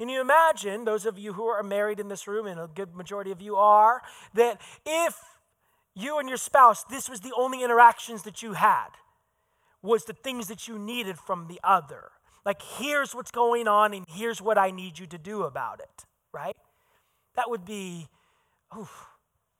[0.00, 2.96] Can you imagine, those of you who are married in this room, and a good
[2.96, 4.00] majority of you are,
[4.32, 5.14] that if
[5.94, 8.88] you and your spouse, this was the only interactions that you had,
[9.82, 12.12] was the things that you needed from the other.
[12.46, 16.06] Like, here's what's going on, and here's what I need you to do about it,
[16.32, 16.56] right?
[17.36, 18.08] That would be,
[18.78, 19.04] oof,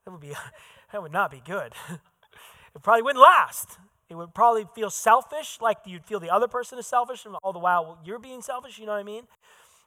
[0.07, 0.33] that would be,
[0.92, 1.74] that would not be good.
[1.90, 3.76] it probably wouldn't last.
[4.09, 7.53] It would probably feel selfish, like you'd feel the other person is selfish, and all
[7.53, 9.24] the while you're being selfish, you know what I mean?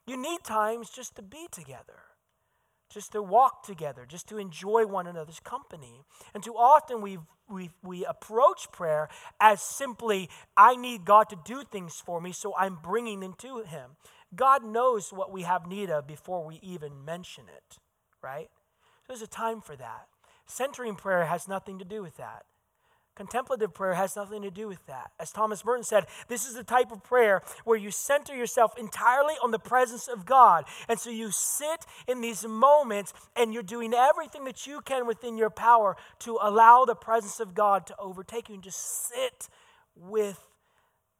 [0.05, 1.99] You need times just to be together,
[2.91, 6.03] just to walk together, just to enjoy one another's company.
[6.33, 11.63] And too often we we, we approach prayer as simply, I need God to do
[11.63, 13.91] things for me, so I'm bringing them to Him.
[14.35, 17.77] God knows what we have need of before we even mention it,
[18.21, 18.49] right?
[19.07, 20.07] There's a time for that.
[20.45, 22.43] Centering prayer has nothing to do with that.
[23.15, 25.11] Contemplative prayer has nothing to do with that.
[25.19, 29.35] As Thomas Merton said, this is the type of prayer where you center yourself entirely
[29.43, 30.65] on the presence of God.
[30.89, 35.37] And so you sit in these moments and you're doing everything that you can within
[35.37, 39.47] your power to allow the presence of God to overtake you and just sit
[39.95, 40.39] with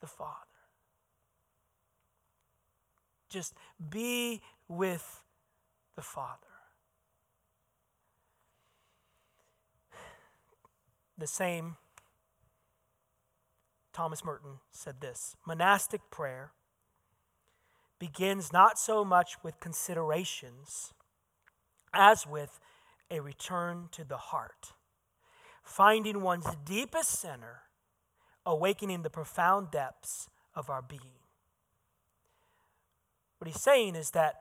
[0.01, 0.31] the Father.
[3.29, 3.53] Just
[3.89, 5.21] be with
[5.95, 6.39] the Father.
[11.19, 11.77] The same
[13.93, 16.51] Thomas Merton said this monastic prayer
[17.99, 20.93] begins not so much with considerations
[21.93, 22.59] as with
[23.11, 24.73] a return to the heart,
[25.63, 27.61] finding one's deepest center,
[28.45, 31.21] awakening the profound depths of our being.
[33.37, 34.37] What he's saying is that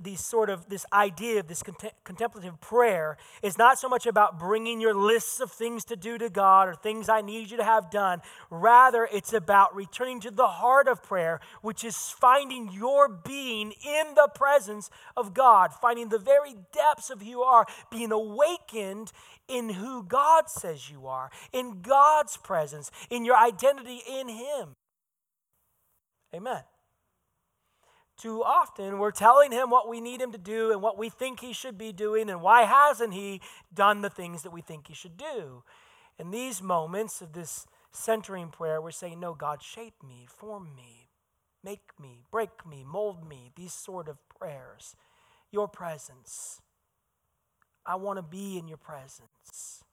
[0.00, 4.38] these sort of this idea of this contem- contemplative prayer is not so much about
[4.38, 7.64] bringing your lists of things to do to God or things I need you to
[7.64, 8.22] have done.
[8.50, 14.14] Rather, it's about returning to the heart of prayer, which is finding your being in
[14.14, 19.12] the presence of God, finding the very depths of who you are, being awakened
[19.48, 24.76] in who God says you are, in God's presence, in your identity in Him.
[26.34, 26.62] Amen.
[28.16, 31.40] Too often, we're telling him what we need him to do and what we think
[31.40, 33.42] he should be doing, and why hasn't he
[33.72, 35.62] done the things that we think he should do.
[36.18, 41.08] In these moments of this centering prayer, we're saying, No, God, shape me, form me,
[41.62, 44.96] make me, break me, mold me, these sort of prayers.
[45.50, 46.60] Your presence.
[47.84, 49.84] I want to be in your presence.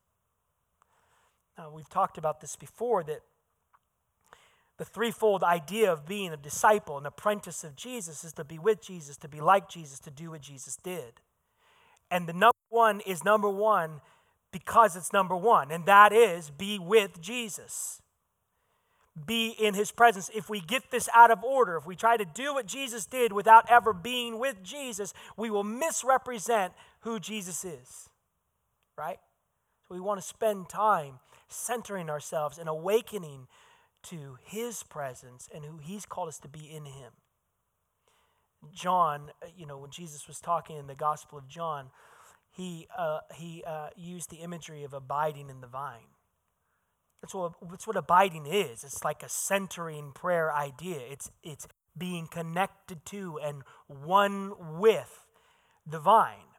[1.56, 3.20] Now, we've talked about this before that
[4.76, 8.82] the threefold idea of being a disciple, an apprentice of Jesus, is to be with
[8.82, 11.20] Jesus, to be like Jesus, to do what Jesus did.
[12.10, 14.00] And the number one is number one
[14.52, 18.00] because it's number one, and that is be with Jesus.
[19.26, 20.30] Be in his presence.
[20.34, 23.32] If we get this out of order, if we try to do what Jesus did
[23.32, 28.08] without ever being with Jesus, we will misrepresent who Jesus is.
[28.98, 29.18] Right?
[29.86, 31.18] So we want to spend time
[31.48, 33.46] centering ourselves and awakening
[34.04, 37.12] to his presence and who he's called us to be in him.
[38.72, 41.90] John, uh, you know, when Jesus was talking in the Gospel of John,
[42.50, 46.12] he, uh, he uh, used the imagery of abiding in the vine.
[47.20, 48.84] That's what, that's what abiding is.
[48.84, 51.00] It's like a centering prayer idea.
[51.10, 55.24] It's, it's being connected to and one with
[55.86, 56.54] the vine.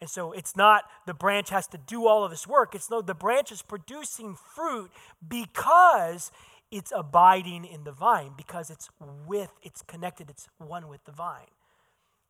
[0.00, 2.74] And so it's not the branch has to do all of this work.
[2.74, 4.90] It's no, the branch is producing fruit
[5.26, 6.30] because
[6.76, 8.90] it's abiding in the vine because it's
[9.26, 11.48] with, it's connected, it's one with the vine.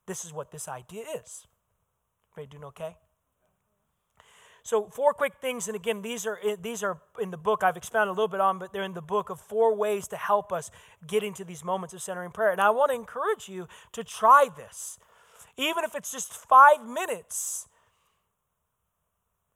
[0.07, 1.49] This is what this idea is.
[2.33, 2.97] Everybody doing okay?
[4.63, 7.63] So four quick things, and again, these are these are in the book.
[7.65, 10.17] I've expounded a little bit on, but they're in the book of four ways to
[10.17, 10.71] help us
[11.07, 12.51] get into these moments of centering prayer.
[12.51, 14.99] And I want to encourage you to try this,
[15.57, 17.69] even if it's just five minutes,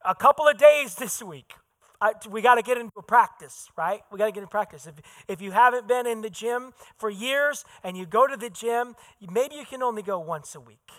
[0.05, 1.55] a couple of days this week.
[2.01, 4.01] I, we got to get into practice, right?
[4.11, 4.87] We got to get in practice.
[4.87, 4.95] If,
[5.29, 8.95] if you haven't been in the gym for years and you go to the gym,
[9.31, 10.91] maybe you can only go once a week,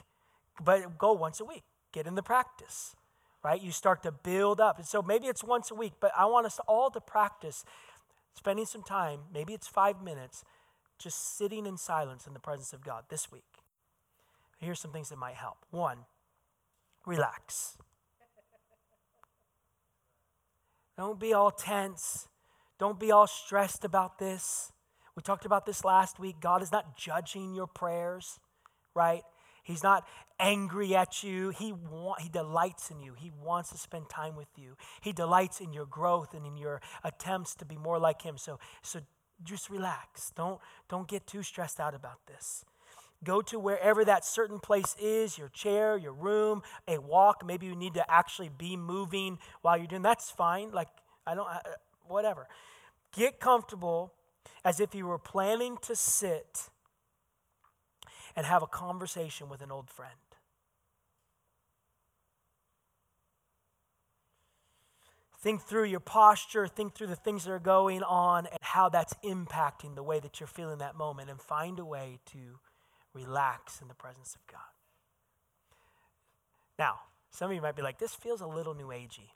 [0.63, 1.63] but go once a week.
[1.91, 2.95] Get in the practice,
[3.43, 3.61] right?
[3.61, 4.77] You start to build up.
[4.77, 7.65] And so maybe it's once a week, but I want us all to practice
[8.33, 10.43] spending some time, maybe it's five minutes,
[10.97, 13.43] just sitting in silence in the presence of God this week.
[14.59, 15.57] Here's some things that might help.
[15.71, 16.05] One,
[17.05, 17.77] relax.
[20.97, 22.27] Don't be all tense.
[22.79, 24.71] Don't be all stressed about this.
[25.15, 26.37] We talked about this last week.
[26.39, 28.39] God is not judging your prayers,
[28.95, 29.23] right?
[29.63, 30.07] He's not
[30.39, 31.49] angry at you.
[31.49, 31.73] He,
[32.19, 33.13] he delights in you.
[33.13, 34.75] He wants to spend time with you.
[35.01, 38.37] He delights in your growth and in your attempts to be more like Him.
[38.37, 39.01] So, so
[39.43, 40.31] just relax.
[40.35, 42.65] Don't, don't get too stressed out about this.
[43.23, 47.45] Go to wherever that certain place is your chair, your room, a walk.
[47.45, 50.71] Maybe you need to actually be moving while you're doing that's fine.
[50.71, 50.87] Like,
[51.27, 51.59] I don't, uh,
[52.07, 52.47] whatever.
[53.15, 54.13] Get comfortable
[54.65, 56.69] as if you were planning to sit
[58.35, 60.13] and have a conversation with an old friend.
[65.39, 69.15] Think through your posture, think through the things that are going on and how that's
[69.23, 72.59] impacting the way that you're feeling that moment, and find a way to
[73.13, 74.61] relax in the presence of God.
[76.79, 76.99] Now,
[77.29, 79.29] some of you might be like, this feels a little new agey.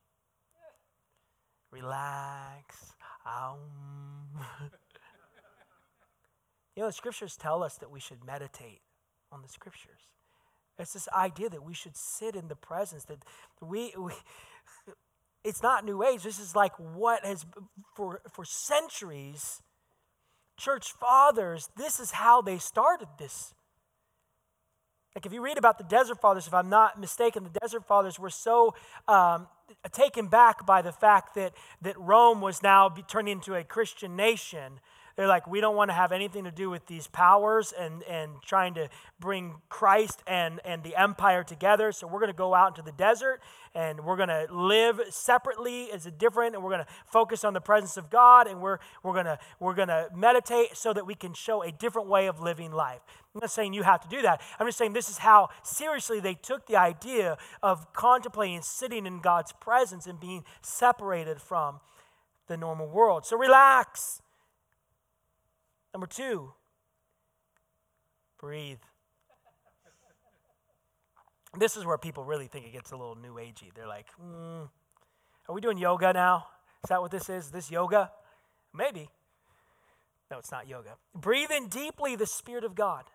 [1.72, 2.94] Relax.
[3.26, 3.60] Um.
[6.76, 8.82] you know, the scriptures tell us that we should meditate
[9.32, 10.10] on the scriptures.
[10.78, 13.24] It's this idea that we should sit in the presence, that
[13.62, 14.12] we, we
[15.44, 16.24] it's not new age.
[16.24, 17.46] This is like what has,
[17.96, 19.62] for, for centuries,
[20.58, 23.54] church fathers, this is how they started this
[25.16, 28.20] like if you read about the Desert Fathers, if I'm not mistaken, the Desert Fathers
[28.20, 28.76] were so
[29.08, 29.48] um,
[29.94, 34.82] taken back by the fact that, that Rome was now turned into a Christian nation
[35.16, 38.32] they're like, we don't want to have anything to do with these powers and, and
[38.46, 38.90] trying to
[39.20, 41.94] bring Christ and, and the empire together.
[41.94, 43.42] So we're going to go out into the desert
[43.74, 47.54] and we're going to live separately as a different, and we're going to focus on
[47.54, 51.06] the presence of God and we're, we're going to we're going to meditate so that
[51.06, 53.00] we can show a different way of living life.
[53.34, 54.42] I'm not saying you have to do that.
[54.60, 59.20] I'm just saying this is how seriously they took the idea of contemplating sitting in
[59.20, 61.80] God's presence and being separated from
[62.48, 63.26] the normal world.
[63.26, 64.22] So relax.
[65.96, 66.52] Number two,
[68.38, 68.80] breathe.
[71.58, 73.74] this is where people really think it gets a little new agey.
[73.74, 74.68] They're like, mm,
[75.48, 76.48] are we doing yoga now?
[76.84, 77.46] Is that what this is?
[77.46, 78.12] Is this yoga?
[78.74, 79.08] Maybe.
[80.30, 80.98] No, it's not yoga.
[81.16, 83.06] Breathe in deeply the Spirit of God.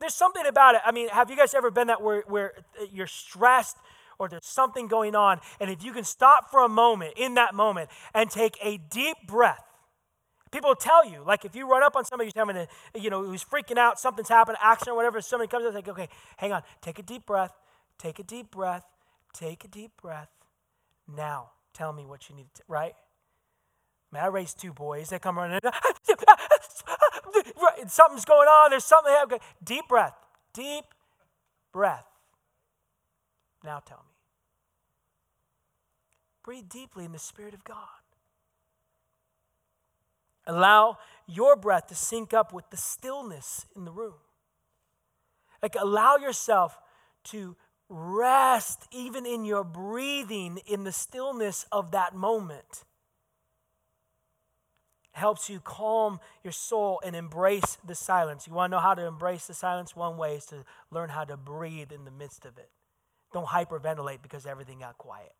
[0.00, 0.82] There's something about it.
[0.84, 2.52] I mean, have you guys ever been that where, where
[2.92, 3.78] you're stressed
[4.18, 7.54] or there's something going on, and if you can stop for a moment in that
[7.54, 9.64] moment and take a deep breath,
[10.54, 13.24] people tell you, like if you run up on somebody who's having a, you know,
[13.24, 16.62] who's freaking out, something's happened, accident or whatever, somebody comes up, like, okay, hang on,
[16.80, 17.50] take a deep breath,
[17.98, 18.84] take a deep breath,
[19.34, 20.28] take a deep breath.
[21.12, 22.94] Now, tell me what you need to, right?
[24.12, 25.10] I, mean, I raised two boys.
[25.10, 25.58] They come running.
[27.88, 28.70] Something's going on.
[28.70, 29.40] There's something happening.
[29.62, 30.14] Deep breath.
[30.54, 30.84] Deep
[31.72, 32.06] breath.
[33.64, 34.14] Now tell me.
[36.44, 38.03] Breathe deeply in the Spirit of God.
[40.46, 44.14] Allow your breath to sync up with the stillness in the room.
[45.62, 46.78] Like, allow yourself
[47.24, 47.56] to
[47.88, 52.84] rest even in your breathing in the stillness of that moment.
[55.12, 58.48] helps you calm your soul and embrace the silence.
[58.48, 59.94] You want to know how to embrace the silence?
[59.94, 62.68] One way is to learn how to breathe in the midst of it.
[63.32, 65.32] Don't hyperventilate because everything got quiet.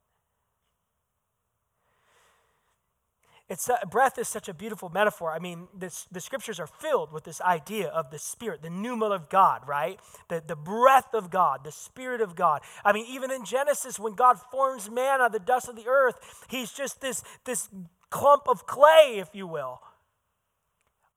[3.46, 5.30] It's, uh, breath is such a beautiful metaphor.
[5.30, 9.06] I mean, this, the scriptures are filled with this idea of the Spirit, the pneuma
[9.10, 10.00] of God, right?
[10.28, 12.62] The, the breath of God, the Spirit of God.
[12.84, 15.86] I mean, even in Genesis, when God forms man out of the dust of the
[15.86, 17.68] earth, he's just this, this
[18.08, 19.82] clump of clay, if you will,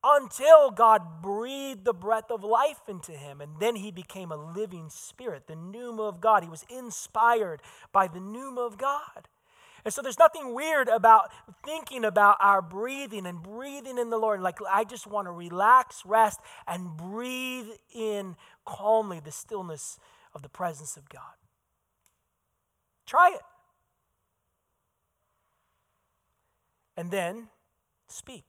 [0.03, 3.39] until God breathed the breath of life into him.
[3.39, 6.43] And then he became a living spirit, the pneuma of God.
[6.43, 7.61] He was inspired
[7.93, 9.29] by the pneuma of God.
[9.87, 11.31] And so there's nothing weird about
[11.63, 14.41] thinking about our breathing and breathing in the Lord.
[14.41, 18.35] Like, I just want to relax, rest, and breathe in
[18.65, 19.97] calmly the stillness
[20.35, 21.21] of the presence of God.
[23.05, 23.41] Try it.
[26.97, 27.47] And then
[28.09, 28.43] speak.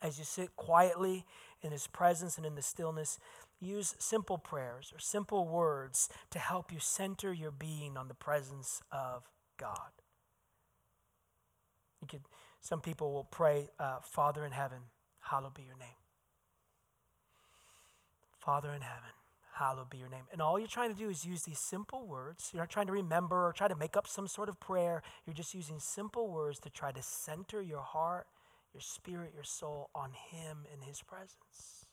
[0.00, 1.26] As you sit quietly
[1.60, 3.18] in His presence and in the stillness,
[3.58, 8.80] use simple prayers or simple words to help you center your being on the presence
[8.92, 9.24] of
[9.56, 10.03] God.
[12.04, 12.28] You could,
[12.60, 14.78] some people will pray, uh, Father in heaven,
[15.20, 15.96] hallowed be your name.
[18.38, 19.08] Father in heaven,
[19.54, 20.24] hallowed be your name.
[20.30, 22.50] And all you're trying to do is use these simple words.
[22.52, 25.02] You're not trying to remember or try to make up some sort of prayer.
[25.24, 28.26] You're just using simple words to try to center your heart,
[28.74, 31.83] your spirit, your soul on Him and His presence.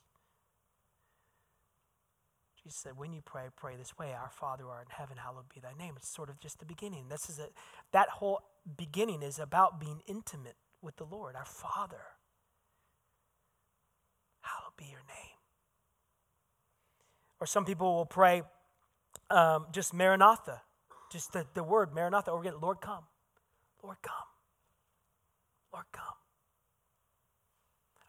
[2.64, 5.50] Jesus said, when you pray, pray this way Our Father who art in heaven, hallowed
[5.54, 5.94] be thy name.
[5.98, 7.10] It's sort of just the beginning.
[7.10, 7.48] This is a,
[7.92, 8.42] that whole
[8.78, 12.02] beginning is about being intimate with the Lord, our Father.
[14.42, 15.38] Hallowed be your name.
[17.40, 18.44] Or some people will pray
[19.32, 20.62] um, just Maranatha,
[21.12, 23.06] just the, the word Maranatha, or we get Lord come.
[23.82, 24.14] Lord come.
[25.74, 26.21] Lord come.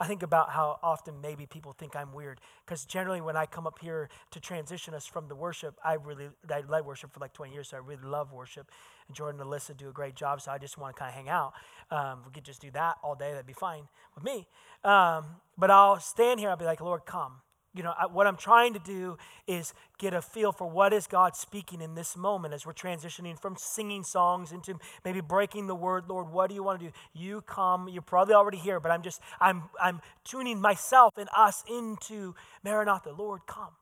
[0.03, 3.69] I think about how often maybe people think I'm weird because generally when I come
[3.69, 7.33] up here to transition us from the worship, I really I led worship for like
[7.33, 8.69] 20 years, so I really love worship.
[9.07, 11.15] And Jordan and Alyssa do a great job, so I just want to kind of
[11.15, 11.53] hang out.
[11.93, 13.85] Um, we could just do that all day; that'd be fine
[14.17, 14.49] with me.
[14.83, 16.51] Um, but I'll stand here.
[16.51, 17.35] I'll be like, Lord, come
[17.75, 19.17] you know, I, what I'm trying to do
[19.47, 23.41] is get a feel for what is God speaking in this moment as we're transitioning
[23.41, 26.05] from singing songs into maybe breaking the word.
[26.09, 26.93] Lord, what do you want to do?
[27.15, 27.89] You come.
[27.89, 33.13] You're probably already here, but I'm just I'm I'm tuning myself and us into Maranatha.
[33.13, 33.73] Lord, come.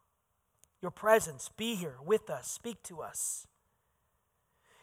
[0.80, 3.46] Your presence, be here with us, speak to us.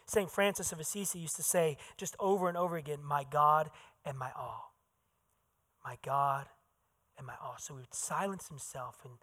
[0.06, 0.30] St.
[0.30, 3.70] Francis of Assisi used to say just over and over again, My God
[4.04, 4.74] and my all.
[5.84, 6.46] My God
[7.18, 7.56] and my all.
[7.58, 9.14] So he would silence himself and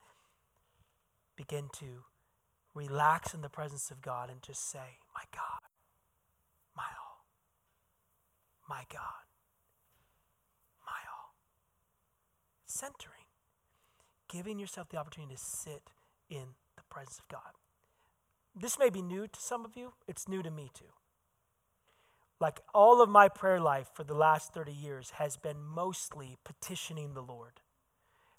[1.35, 2.03] begin to
[2.73, 5.69] relax in the presence of God and just say, My God,
[6.75, 7.25] my all,
[8.69, 9.25] my God,
[10.85, 11.33] my all.
[12.67, 13.25] Centering,
[14.29, 15.89] giving yourself the opportunity to sit
[16.29, 17.53] in the presence of God.
[18.53, 20.85] This may be new to some of you, it's new to me too.
[22.39, 27.13] Like all of my prayer life for the last 30 years has been mostly petitioning
[27.13, 27.61] the Lord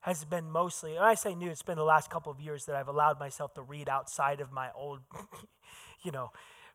[0.06, 2.76] has been mostly, and I say new, it's been the last couple of years that
[2.76, 5.00] I've allowed myself to read outside of my old,
[6.04, 6.30] you know,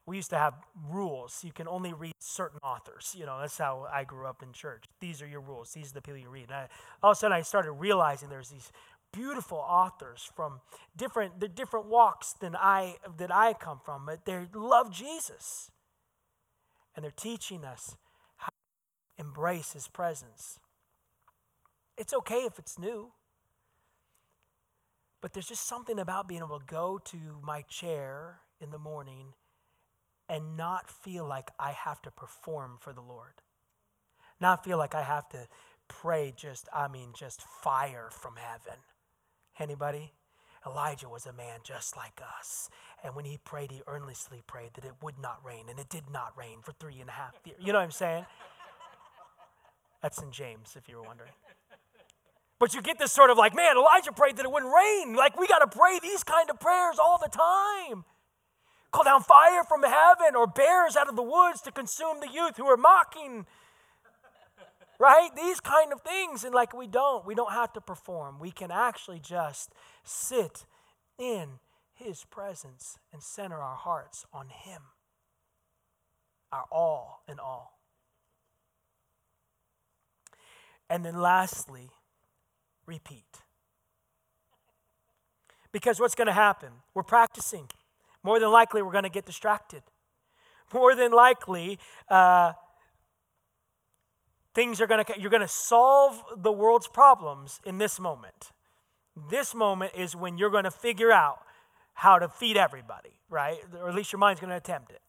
[0.05, 0.55] we used to have
[0.89, 1.41] rules.
[1.41, 3.15] You can only read certain authors.
[3.17, 4.83] You know, that's how I grew up in church.
[4.99, 5.71] These are your rules.
[5.71, 6.47] These are the people you read.
[6.49, 6.67] And I,
[7.01, 8.71] all of a sudden, I started realizing there's these
[9.13, 10.59] beautiful authors from
[10.97, 15.71] different, the different walks than I that I come from, but they love Jesus,
[16.95, 17.95] and they're teaching us
[18.37, 20.59] how to embrace His presence.
[21.97, 23.11] It's okay if it's new.
[25.21, 29.33] But there's just something about being able to go to my chair in the morning
[30.27, 33.41] and not feel like I have to perform for the Lord.
[34.39, 35.47] Not feel like I have to
[35.87, 38.79] pray just, I mean, just fire from heaven.
[39.59, 40.13] Anybody?
[40.65, 42.69] Elijah was a man just like us.
[43.03, 46.09] And when he prayed, he earnestly prayed that it would not rain, and it did
[46.11, 47.57] not rain for three and a half years.
[47.59, 48.25] You know what I'm saying?
[50.01, 51.31] That's in James, if you were wondering.
[52.61, 55.15] But you get this sort of like, man, Elijah prayed that it wouldn't rain.
[55.15, 58.05] Like, we got to pray these kind of prayers all the time.
[58.91, 62.57] Call down fire from heaven or bears out of the woods to consume the youth
[62.57, 63.47] who are mocking.
[64.99, 65.29] Right?
[65.35, 66.43] These kind of things.
[66.43, 67.25] And like, we don't.
[67.25, 68.37] We don't have to perform.
[68.39, 70.67] We can actually just sit
[71.17, 71.57] in
[71.95, 74.83] his presence and center our hearts on him,
[76.51, 77.79] our all in all.
[80.91, 81.89] And then lastly,
[82.91, 83.41] repeat.
[85.71, 86.69] Because what's going to happen?
[86.93, 87.67] We're practicing.
[88.23, 89.83] More than likely, we're going to get distracted.
[90.73, 91.79] More than likely,
[92.09, 92.53] uh,
[94.53, 98.51] things are going to, you're going to solve the world's problems in this moment.
[99.29, 101.39] This moment is when you're going to figure out
[101.93, 103.57] how to feed everybody, right?
[103.81, 105.01] Or at least your mind's going to attempt it.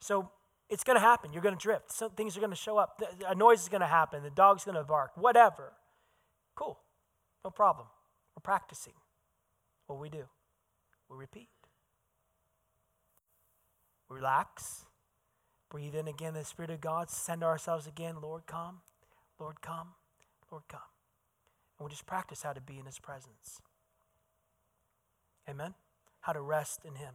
[0.00, 0.30] So
[0.68, 1.32] it's going to happen.
[1.32, 1.92] You're going to drift.
[1.92, 3.00] Some things are going to show up.
[3.26, 4.22] A noise is going to happen.
[4.22, 5.12] The dog's going to bark.
[5.16, 5.72] Whatever.
[6.54, 6.78] Cool.
[7.46, 7.86] No problem.
[8.34, 8.94] We're practicing.
[9.86, 10.24] What we do?
[11.08, 11.48] We repeat.
[14.08, 14.84] Relax.
[15.70, 17.08] Breathe in again the Spirit of God.
[17.08, 18.16] Send ourselves again.
[18.20, 18.80] Lord, come.
[19.38, 19.90] Lord, come.
[20.50, 20.80] Lord, come.
[21.78, 23.60] And we just practice how to be in His presence.
[25.48, 25.74] Amen?
[26.22, 27.14] How to rest in Him.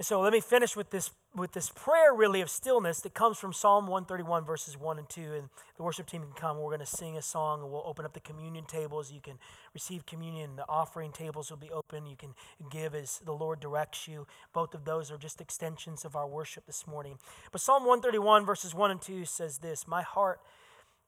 [0.00, 3.36] And so let me finish with this with this prayer really of stillness that comes
[3.36, 6.56] from Psalm 131 verses 1 and 2 and the worship team can come.
[6.56, 9.12] We're going to sing a song and we'll open up the communion tables.
[9.12, 9.38] You can
[9.74, 12.06] receive communion the offering tables will be open.
[12.06, 12.34] You can
[12.70, 14.26] give as the Lord directs you.
[14.54, 17.18] Both of those are just extensions of our worship this morning.
[17.52, 20.40] But Psalm 131 verses 1 and 2 says this my heart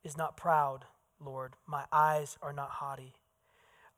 [0.04, 0.84] is not proud
[1.18, 1.54] Lord.
[1.66, 3.14] My eyes are not haughty.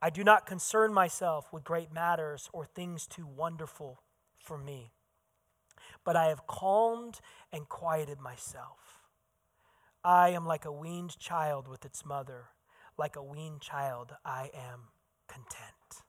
[0.01, 3.99] I do not concern myself with great matters or things too wonderful
[4.45, 4.91] for me
[6.05, 7.19] but I have calmed
[7.51, 8.77] and quieted myself.
[10.03, 12.45] I am like a weaned child with its mother.
[12.97, 14.89] Like a weaned child, I am
[15.27, 16.03] content.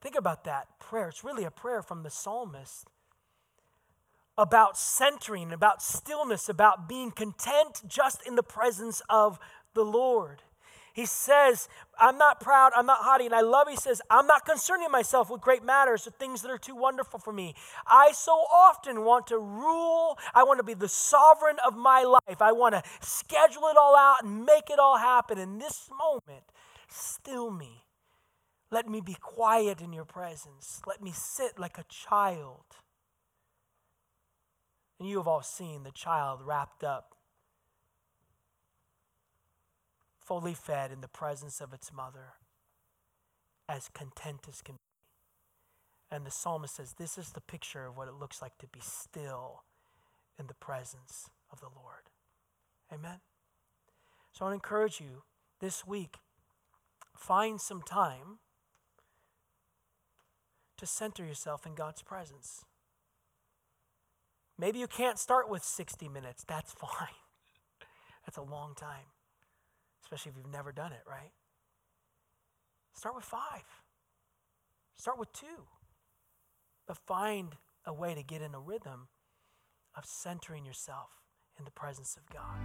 [0.00, 1.10] Think about that prayer.
[1.10, 2.88] It's really a prayer from the psalmist
[4.38, 9.38] about centering, about stillness, about being content just in the presence of
[9.74, 10.42] the Lord.
[11.00, 11.66] He says,
[11.98, 13.24] I'm not proud, I'm not haughty.
[13.24, 16.50] And I love, he says, I'm not concerning myself with great matters or things that
[16.50, 17.54] are too wonderful for me.
[17.86, 22.42] I so often want to rule, I want to be the sovereign of my life.
[22.42, 25.38] I want to schedule it all out and make it all happen.
[25.38, 26.44] In this moment,
[26.90, 27.86] still me.
[28.70, 30.82] Let me be quiet in your presence.
[30.86, 32.66] Let me sit like a child.
[34.98, 37.14] And you have all seen the child wrapped up
[40.30, 42.34] fully fed in the presence of its mother,
[43.68, 46.14] as content as can be.
[46.16, 48.78] And the psalmist says, This is the picture of what it looks like to be
[48.80, 49.64] still
[50.38, 52.10] in the presence of the Lord.
[52.94, 53.18] Amen.
[54.30, 55.24] So I want to encourage you
[55.58, 56.18] this week
[57.16, 58.38] find some time
[60.78, 62.64] to center yourself in God's presence.
[64.56, 66.44] Maybe you can't start with 60 minutes.
[66.46, 67.18] That's fine.
[68.24, 69.06] That's a long time
[70.10, 71.30] especially if you've never done it, right?
[72.94, 73.62] Start with five,
[74.96, 75.68] start with two,
[76.88, 77.54] but find
[77.86, 79.06] a way to get in a rhythm
[79.96, 81.10] of centering yourself
[81.56, 82.58] in the presence of God.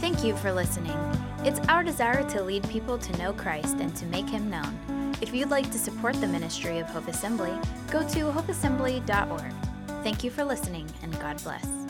[0.00, 0.96] Thank you for listening.
[1.44, 4.93] It's our desire to lead people to know Christ and to make him known.
[5.24, 7.50] If you'd like to support the ministry of Hope Assembly,
[7.90, 9.54] go to hopeassembly.org.
[10.02, 11.83] Thank you for listening, and God bless.